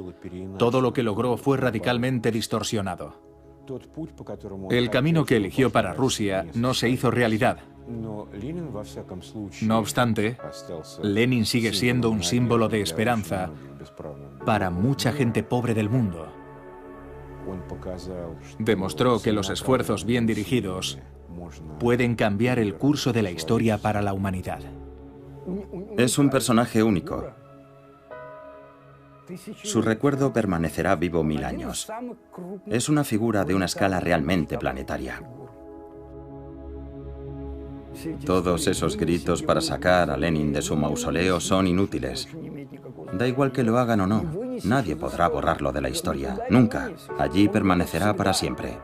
[0.58, 3.22] Todo lo que logró fue radicalmente distorsionado.
[4.70, 7.58] El camino que eligió para Rusia no se hizo realidad.
[9.62, 10.36] No obstante,
[11.02, 13.50] Lenin sigue siendo un símbolo de esperanza
[14.44, 16.26] para mucha gente pobre del mundo.
[18.58, 20.98] Demostró que los esfuerzos bien dirigidos
[21.78, 24.60] pueden cambiar el curso de la historia para la humanidad.
[25.96, 27.24] Es un personaje único.
[29.62, 31.90] Su recuerdo permanecerá vivo mil años.
[32.66, 35.22] Es una figura de una escala realmente planetaria.
[38.26, 42.28] Todos esos gritos para sacar a Lenin de su mausoleo son inútiles.
[43.12, 44.24] Da igual que lo hagan o no,
[44.64, 46.36] nadie podrá borrarlo de la historia.
[46.50, 46.90] Nunca.
[47.18, 48.78] Allí permanecerá para siempre.